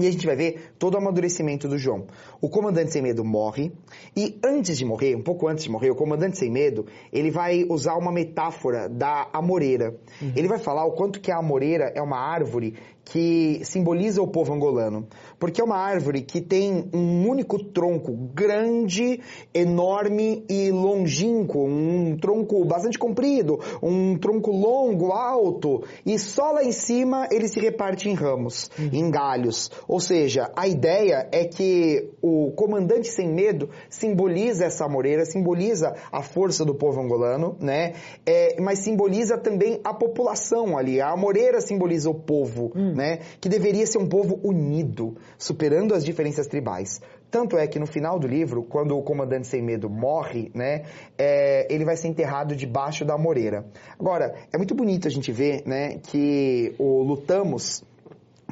E 0.02 0.08
a 0.08 0.12
gente 0.12 0.26
vai 0.26 0.36
ver 0.36 0.74
todo 0.80 0.96
o 0.96 0.98
amadurecimento 0.98 1.68
do 1.68 1.78
João. 1.78 2.08
O 2.42 2.50
comandante 2.50 2.92
sem 2.92 3.02
medo 3.02 3.24
morre, 3.24 3.72
e 4.16 4.40
antes 4.44 4.78
de 4.78 4.84
morrer, 4.84 5.16
um 5.16 5.22
pouco 5.22 5.48
antes 5.48 5.64
de 5.64 5.70
morrer, 5.70 5.92
o 5.92 5.96
comandante 5.96 6.38
sem 6.40 6.50
medo, 6.50 6.86
ele 7.14 7.30
vai 7.30 7.66
usar 7.70 7.96
uma 7.96 8.12
metáfora 8.12 8.90
da 8.90 9.30
amoreira. 9.32 9.96
Uhum. 10.22 10.34
Ele 10.36 10.48
vai 10.48 10.58
falar 10.58 10.86
o 10.86 10.94
quanto 10.94 11.20
que 11.20 11.32
a 11.32 11.38
amoreira 11.38 11.92
é 11.96 12.02
uma 12.02 12.18
árvore 12.18 12.76
que 13.04 13.62
simboliza 13.64 14.22
o 14.22 14.28
povo 14.28 14.54
angolano, 14.54 15.08
porque 15.40 15.60
é 15.60 15.64
uma 15.64 15.78
árvore 15.78 16.22
que 16.22 16.40
tem 16.40 16.90
um 16.94 17.28
único 17.28 17.64
tronco 17.64 18.12
grande, 18.34 19.20
enorme 19.54 20.46
e 20.50 20.72
longínquo, 20.72 21.66
um 21.66 22.18
tronco 22.18 22.64
bastante 22.64 22.98
comprido, 22.98 23.60
um 23.82 24.18
tronco 24.18 24.52
longo, 24.52 25.12
alto, 25.12 25.84
e 26.06 26.18
só 26.18 26.52
lá 26.52 26.64
em 26.64 26.72
cima 26.72 27.28
ele 27.32 27.48
se 27.48 27.60
reparte 27.60 28.10
em 28.10 28.14
ramos, 28.14 28.70
uhum. 28.78 28.90
em 28.94 29.12
galhos. 29.12 29.72
Ou 29.88 30.00
seja, 30.00 30.52
a 30.56 30.68
ideia 30.68 31.28
é 31.32 31.46
que 31.46 32.10
o 32.22 32.52
comandante 32.52 33.08
sem 33.08 33.28
medo 33.28 33.70
simboliza 33.90 34.66
essa 34.66 34.88
moreira, 34.88 35.26
simboliza 35.26 35.96
a 36.12 36.22
força 36.22 36.64
do 36.64 36.76
povo 36.76 37.02
angolano, 37.02 37.58
né? 37.60 37.94
É, 38.26 38.62
mas 38.62 38.80
simboliza 38.80 39.38
também 39.38 39.80
a 39.84 39.94
população 39.94 40.78
ali. 40.78 41.02
A 41.02 41.16
moreira 41.16 41.60
simboliza 41.62 42.10
o 42.10 42.14
povo. 42.14 42.72
Uhum 42.76 42.91
né? 42.96 43.20
Que 43.40 43.50
deveria 43.50 43.86
ser 43.86 43.98
um 43.98 44.08
povo 44.08 44.40
unido, 44.44 45.16
superando 45.38 45.94
as 45.94 46.04
diferenças 46.04 46.48
tribais. 46.48 47.02
Tanto 47.32 47.58
é 47.58 47.66
que 47.66 47.80
no 47.80 47.88
final 47.88 48.20
do 48.20 48.28
livro, 48.28 48.62
quando 48.62 48.98
o 48.98 49.02
comandante 49.02 49.48
sem 49.48 49.62
medo 49.62 49.90
morre, 49.90 50.52
né, 50.54 50.84
é, 51.18 51.66
ele 51.74 51.86
vai 51.86 51.96
ser 51.96 52.10
enterrado 52.10 52.54
debaixo 52.56 53.06
da 53.06 53.18
moreira. 53.18 53.66
Agora, 53.98 54.36
é 54.52 54.58
muito 54.58 54.76
bonito 54.76 55.08
a 55.08 55.12
gente 55.12 55.32
ver, 55.32 55.64
né, 55.66 55.98
que 56.00 56.76
o 56.78 57.02
Lutamos, 57.04 57.86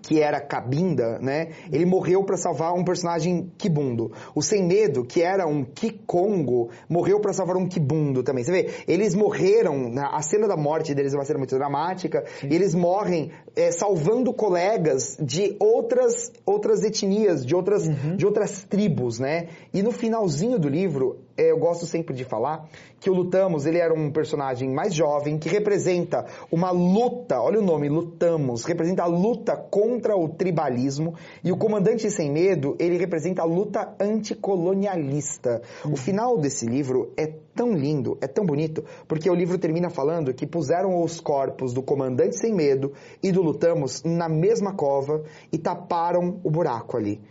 que 0.02 0.22
era 0.22 0.40
Cabinda, 0.40 1.20
né? 1.20 1.50
Ele 1.72 1.86
morreu 1.86 2.24
para 2.24 2.38
salvar 2.38 2.74
um 2.74 2.84
personagem 2.84 3.52
Kibundo. 3.58 4.12
O 4.34 4.42
Sem 4.42 4.66
Medo, 4.66 5.04
que 5.04 5.22
era 5.22 5.46
um 5.48 5.64
Kikongo, 5.64 6.70
morreu 6.88 7.20
para 7.20 7.34
salvar 7.34 7.58
um 7.58 7.68
Kibundo 7.68 8.24
também. 8.24 8.44
Você 8.44 8.52
vê, 8.52 8.70
eles 8.88 9.16
morreram, 9.16 9.94
a 9.98 10.22
cena 10.22 10.48
da 10.48 10.58
morte 10.58 10.94
deles 10.94 11.14
é 11.14 11.18
uma 11.18 11.26
cena 11.26 11.40
muito 11.40 11.56
dramática, 11.56 12.24
Sim. 12.40 12.48
e 12.50 12.56
eles 12.56 12.74
morrem 12.74 13.32
é, 13.56 13.72
salvando 13.72 14.34
colegas 14.34 15.18
de 15.20 15.56
outras, 15.60 16.32
outras 16.46 16.84
etnias, 16.84 17.46
de 17.46 17.56
outras, 17.56 17.88
uhum. 17.88 18.16
de 18.16 18.26
outras 18.26 18.64
tribos, 18.64 19.20
né? 19.20 19.48
E 19.74 19.82
no 19.82 19.92
finalzinho 19.92 20.58
do 20.58 20.70
livro, 20.70 21.20
eu 21.48 21.58
gosto 21.58 21.86
sempre 21.86 22.14
de 22.14 22.24
falar 22.24 22.68
que 23.00 23.10
o 23.10 23.14
Lutamos, 23.14 23.66
ele 23.66 23.78
era 23.78 23.94
um 23.94 24.12
personagem 24.12 24.70
mais 24.70 24.94
jovem 24.94 25.38
que 25.38 25.48
representa 25.48 26.26
uma 26.52 26.72
luta, 26.72 27.42
olha 27.42 27.60
o 27.60 27.64
nome, 27.64 27.88
Lutamos, 27.88 28.66
representa 28.66 29.04
a 29.04 29.06
luta 29.06 29.56
contra 29.56 30.18
o 30.18 30.28
tribalismo 30.28 31.16
e 31.44 31.52
o 31.52 31.58
Comandante 31.58 32.10
Sem 32.12 32.32
Medo, 32.32 32.76
ele 32.80 32.98
representa 32.98 33.42
a 33.42 33.46
luta 33.46 33.96
anticolonialista. 34.00 35.62
Uhum. 35.86 35.94
O 35.94 35.96
final 35.96 36.38
desse 36.38 36.66
livro 36.66 37.14
é 37.16 37.28
tão 37.56 37.74
lindo, 37.74 38.18
é 38.22 38.28
tão 38.28 38.46
bonito, 38.46 38.84
porque 39.08 39.30
o 39.30 39.36
livro 39.36 39.58
termina 39.58 39.90
falando 39.90 40.34
que 40.34 40.46
puseram 40.46 41.02
os 41.02 41.20
corpos 41.20 41.74
do 41.74 41.82
Comandante 41.82 42.38
Sem 42.38 42.54
Medo 42.54 42.94
e 43.24 43.32
do 43.32 43.42
Lutamos 43.42 44.04
na 44.04 44.28
mesma 44.28 44.74
cova 44.74 45.24
e 45.52 45.58
taparam 45.58 46.40
o 46.44 46.52
buraco 46.52 46.98
ali. 46.98 47.22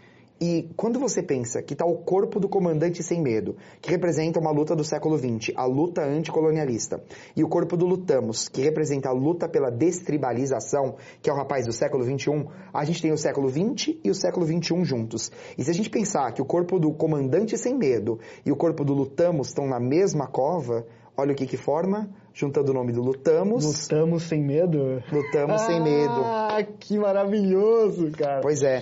E 0.41 0.71
quando 0.77 1.01
você 1.01 1.21
pensa 1.21 1.61
que 1.61 1.73
está 1.73 1.85
o 1.85 1.97
corpo 1.97 2.39
do 2.39 2.49
comandante 2.49 3.03
sem 3.03 3.21
medo, 3.21 3.57
que 3.81 3.91
representa 3.91 4.39
uma 4.39 4.53
luta 4.53 4.77
do 4.77 4.85
século 4.85 5.19
XX, 5.19 5.53
a 5.57 5.65
luta 5.65 6.05
anticolonialista, 6.05 7.03
e 7.35 7.43
o 7.43 7.49
corpo 7.49 7.77
do 7.77 7.85
Lutamos, 7.85 8.49
que 8.49 8.63
representa 8.63 9.09
a 9.09 9.13
luta 9.13 9.49
pela 9.49 9.69
destribalização, 9.69 10.95
que 11.21 11.29
é 11.29 11.33
o 11.33 11.37
rapaz 11.37 11.67
do 11.67 11.73
século 11.73 12.05
XXI, 12.05 12.47
a 12.73 12.85
gente 12.85 13.03
tem 13.03 13.11
o 13.11 13.19
século 13.19 13.49
XX 13.49 13.97
e 14.05 14.11
o 14.11 14.15
século 14.15 14.47
XXI 14.47 14.85
juntos. 14.85 15.33
E 15.57 15.65
se 15.65 15.71
a 15.73 15.75
gente 15.75 15.91
pensar 15.91 16.33
que 16.33 16.41
o 16.41 16.45
corpo 16.45 16.79
do 16.79 16.93
comandante 16.93 17.59
sem 17.59 17.77
medo 17.77 18.21
e 18.47 18.53
o 18.53 18.57
corpo 18.57 18.85
do 18.85 18.95
Lutamos 18.95 19.49
estão 19.49 19.67
na 19.67 19.81
mesma 19.81 20.29
cova, 20.29 20.87
olha 21.17 21.33
o 21.33 21.35
que 21.35 21.47
que 21.47 21.57
forma 21.57 22.09
juntando 22.39 22.71
o 22.71 22.75
nome 22.75 22.93
do 22.93 23.03
Lutamos. 23.03 23.65
Lutamos 23.65 24.23
sem 24.23 24.41
medo? 24.41 25.03
Lutamos 25.11 25.61
ah, 25.61 25.67
sem 25.67 25.83
medo. 25.83 26.21
Ah, 26.25 26.63
que 26.79 26.97
maravilhoso, 26.97 28.13
cara. 28.13 28.41
Pois 28.41 28.63
é. 28.63 28.81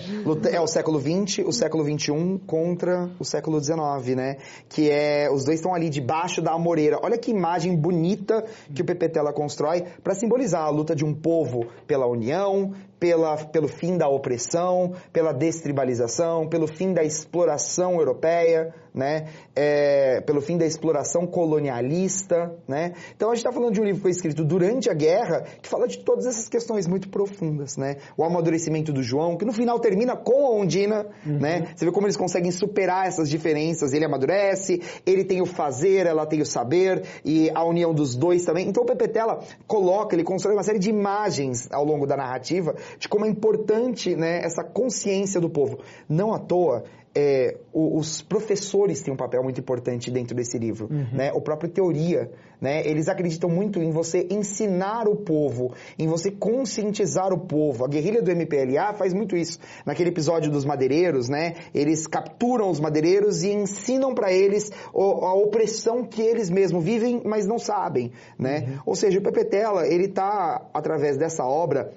É 0.51 0.61
o 0.61 0.67
século 0.67 0.99
XX, 0.99 1.39
o 1.43 1.51
século 1.51 1.83
XXI 1.83 2.39
contra 2.45 3.09
o 3.19 3.25
século 3.25 3.59
XIX, 3.59 4.15
né? 4.15 4.37
Que 4.69 4.91
é, 4.91 5.27
os 5.31 5.43
dois 5.43 5.57
estão 5.57 5.73
ali 5.73 5.89
debaixo 5.89 6.39
da 6.39 6.51
amoreira. 6.51 6.99
Olha 7.01 7.17
que 7.17 7.31
imagem 7.31 7.75
bonita 7.75 8.45
que 8.75 8.83
o 8.83 8.85
Pepetela 8.85 9.33
constrói 9.33 9.83
para 10.03 10.13
simbolizar 10.13 10.61
a 10.61 10.69
luta 10.69 10.95
de 10.95 11.03
um 11.03 11.15
povo 11.15 11.65
pela 11.87 12.05
união, 12.05 12.75
pela, 12.99 13.37
pelo 13.37 13.67
fim 13.67 13.97
da 13.97 14.07
opressão, 14.07 14.93
pela 15.11 15.33
destribalização, 15.33 16.47
pelo 16.47 16.67
fim 16.67 16.93
da 16.93 17.03
exploração 17.03 17.95
europeia, 17.95 18.71
né? 18.97 19.27
É, 19.55 20.21
pelo 20.21 20.41
fim 20.41 20.57
da 20.57 20.65
exploração 20.65 21.27
colonialista, 21.27 22.53
né? 22.67 22.93
Então 23.15 23.29
a 23.29 23.35
gente 23.35 23.45
está 23.45 23.51
falando 23.51 23.73
de 23.73 23.79
um 23.79 23.83
livro 23.83 23.97
que 23.97 24.01
foi 24.01 24.11
escrito 24.11 24.43
durante 24.43 24.89
a 24.89 24.93
guerra, 24.93 25.45
que 25.61 25.69
fala 25.69 25.87
de 25.87 25.99
todas 25.99 26.25
essas 26.25 26.49
questões 26.49 26.87
muito 26.87 27.09
profundas, 27.09 27.77
né? 27.77 27.97
O 28.17 28.23
amadurecimento 28.23 28.91
do 28.91 29.03
João, 29.03 29.37
que 29.37 29.45
no 29.45 29.53
final 29.53 29.79
termina 29.79 30.15
com 30.15 30.47
a 30.47 30.49
Ondina, 30.49 31.05
uhum. 31.25 31.39
né? 31.39 31.67
Você 31.75 31.85
vê 31.85 31.91
como 31.91 32.07
eles 32.07 32.17
conseguem 32.17 32.51
superar 32.51 33.07
essas 33.07 33.29
diferenças. 33.29 33.93
Ele 33.93 34.05
amadurece, 34.05 34.81
ele 35.05 35.23
tem 35.23 35.41
o 35.41 35.45
fazer, 35.45 36.07
ela 36.07 36.25
tem 36.25 36.41
o 36.41 36.45
saber, 36.45 37.03
e 37.23 37.51
a 37.53 37.63
união 37.63 37.93
dos 37.93 38.15
dois 38.15 38.43
também. 38.43 38.67
Então 38.67 38.83
o 38.83 38.85
Pepetela 38.85 39.43
coloca, 39.67 40.15
ele 40.15 40.23
constrói 40.23 40.55
uma 40.55 40.63
série 40.63 40.79
de 40.79 40.89
imagens 40.89 41.67
ao 41.71 41.85
longo 41.85 42.07
da 42.07 42.17
narrativa 42.17 42.75
de 42.97 43.07
como 43.07 43.25
é 43.25 43.29
importante 43.29 44.15
né, 44.15 44.39
essa 44.43 44.63
consciência 44.63 45.39
do 45.39 45.49
povo. 45.49 45.79
Não 46.09 46.33
à 46.33 46.39
toa, 46.39 46.83
é, 47.19 47.57
os 47.73 48.21
professores 48.21 49.01
têm 49.01 49.11
um 49.11 49.17
papel 49.17 49.41
muito 49.41 49.59
importante 49.59 50.11
dentro 50.11 50.35
desse 50.35 50.55
livro, 50.59 50.87
uhum. 50.91 51.07
né? 51.17 51.31
O 51.33 51.41
próprio 51.41 51.67
teoria, 51.67 52.29
né? 52.61 52.85
Eles 52.85 53.09
acreditam 53.09 53.49
muito 53.49 53.81
em 53.81 53.89
você 53.89 54.27
ensinar 54.29 55.07
o 55.07 55.15
povo, 55.15 55.73
em 55.97 56.05
você 56.05 56.29
conscientizar 56.29 57.33
o 57.33 57.39
povo. 57.39 57.83
A 57.83 57.87
guerrilha 57.87 58.21
do 58.21 58.29
MPLA 58.29 58.93
faz 58.93 59.15
muito 59.15 59.35
isso. 59.35 59.57
Naquele 59.83 60.09
episódio 60.09 60.51
dos 60.51 60.63
madeireiros, 60.63 61.27
né? 61.27 61.55
Eles 61.73 62.05
capturam 62.05 62.69
os 62.69 62.79
madeireiros 62.79 63.41
e 63.41 63.49
ensinam 63.49 64.13
para 64.13 64.31
eles 64.31 64.71
a 64.93 65.33
opressão 65.33 66.03
que 66.03 66.21
eles 66.21 66.51
mesmos 66.51 66.83
vivem, 66.83 67.23
mas 67.25 67.47
não 67.47 67.57
sabem, 67.57 68.11
né? 68.37 68.59
Uhum. 68.59 68.79
Ou 68.85 68.95
seja, 68.95 69.17
o 69.17 69.23
Pepetela, 69.23 69.87
ele 69.87 70.05
está 70.05 70.69
através 70.71 71.17
dessa 71.17 71.43
obra 71.43 71.91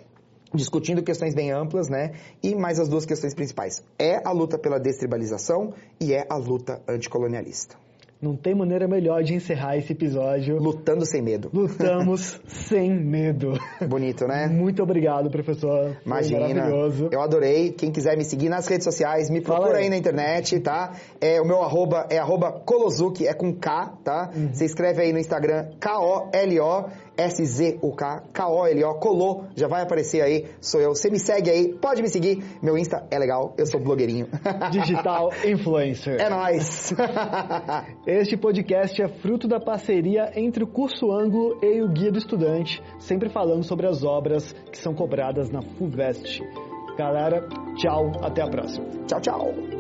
discutindo 0.55 1.03
questões 1.03 1.35
bem 1.35 1.53
amplas, 1.53 1.89
né? 1.89 2.13
E 2.43 2.55
mais 2.55 2.79
as 2.79 2.89
duas 2.89 3.05
questões 3.07 3.35
principais. 3.35 3.83
É 3.99 4.21
a 4.27 4.33
luta 4.33 4.59
pela 4.59 4.79
destribalização 4.79 5.73
e 6.01 6.13
é 6.13 6.27
a 6.29 6.37
luta 6.37 6.83
anticolonialista. 6.89 7.77
Não 8.23 8.37
tem 8.37 8.55
maneira 8.55 8.87
melhor 8.87 9.23
de 9.23 9.33
encerrar 9.33 9.79
esse 9.79 9.95
episódio. 9.95 10.59
Lutando 10.59 11.07
sem 11.07 11.23
medo. 11.23 11.49
Lutamos 11.55 12.39
sem 12.47 12.91
medo. 12.91 13.55
Bonito, 13.89 14.27
né? 14.27 14.47
Muito 14.47 14.83
obrigado, 14.83 15.31
professor. 15.31 15.97
Imagina. 16.05 16.41
maravilhoso. 16.41 17.09
Eu 17.11 17.23
adorei. 17.23 17.73
Quem 17.73 17.91
quiser 17.91 18.19
me 18.19 18.25
seguir 18.25 18.51
nas 18.51 18.67
redes 18.67 18.85
sociais, 18.85 19.31
me 19.31 19.41
procura 19.41 19.79
aí. 19.79 19.85
aí. 19.85 19.89
na 19.91 19.97
internet, 19.97 20.61
tá? 20.61 20.93
É, 21.19 21.41
o 21.41 21.47
meu 21.47 21.63
arroba 21.63 22.09
é 22.11 22.19
arroba 22.19 22.53
Kolozuki, 22.53 23.27
é 23.27 23.33
com 23.33 23.55
K, 23.55 23.95
tá? 24.05 24.31
Uhum. 24.37 24.53
Você 24.53 24.67
escreve 24.67 25.01
aí 25.01 25.15
no 25.15 25.19
Instagram 25.19 25.71
K-O-L-O 25.81 26.91
S-Z-U-K, 27.21 28.23
K-O-L-O, 28.33 28.95
colou, 28.95 29.45
já 29.55 29.69
vai 29.69 29.83
aparecer 29.83 30.23
aí, 30.23 30.47
sou 30.61 30.81
eu. 30.81 30.95
Você 30.95 31.11
me 31.11 31.19
segue 31.19 31.51
aí, 31.51 31.75
pode 31.75 32.03
me 32.03 32.09
seguir, 32.09 32.43
meu 32.63 32.79
Insta 32.79 33.07
é 33.11 33.19
legal, 33.19 33.55
eu 33.59 33.67
sou 33.67 33.81
blogueirinho. 33.81 34.29
Digital 34.71 35.31
Influencer. 35.45 36.21
É 36.21 36.29
nóis. 36.29 36.95
este 38.07 38.37
podcast 38.37 39.03
é 39.03 39.09
fruto 39.09 39.47
da 39.47 39.61
parceria 39.61 40.33
entre 40.35 40.65
o 40.65 40.67
Curso 40.67 41.11
Ângulo 41.11 41.59
e 41.63 41.83
o 41.83 41.89
Guia 41.89 42.11
do 42.11 42.19
Estudante, 42.19 42.83
sempre 42.99 43.29
falando 43.29 43.63
sobre 43.65 43.87
as 43.87 44.03
obras 44.03 44.55
que 44.71 44.79
são 44.79 44.95
cobradas 44.95 45.51
na 45.51 45.63
FUVEST. 45.63 46.43
Galera, 46.97 47.47
tchau, 47.77 48.13
até 48.23 48.43
a 48.43 48.49
próxima. 48.49 48.87
Tchau, 49.07 49.21
tchau. 49.21 49.80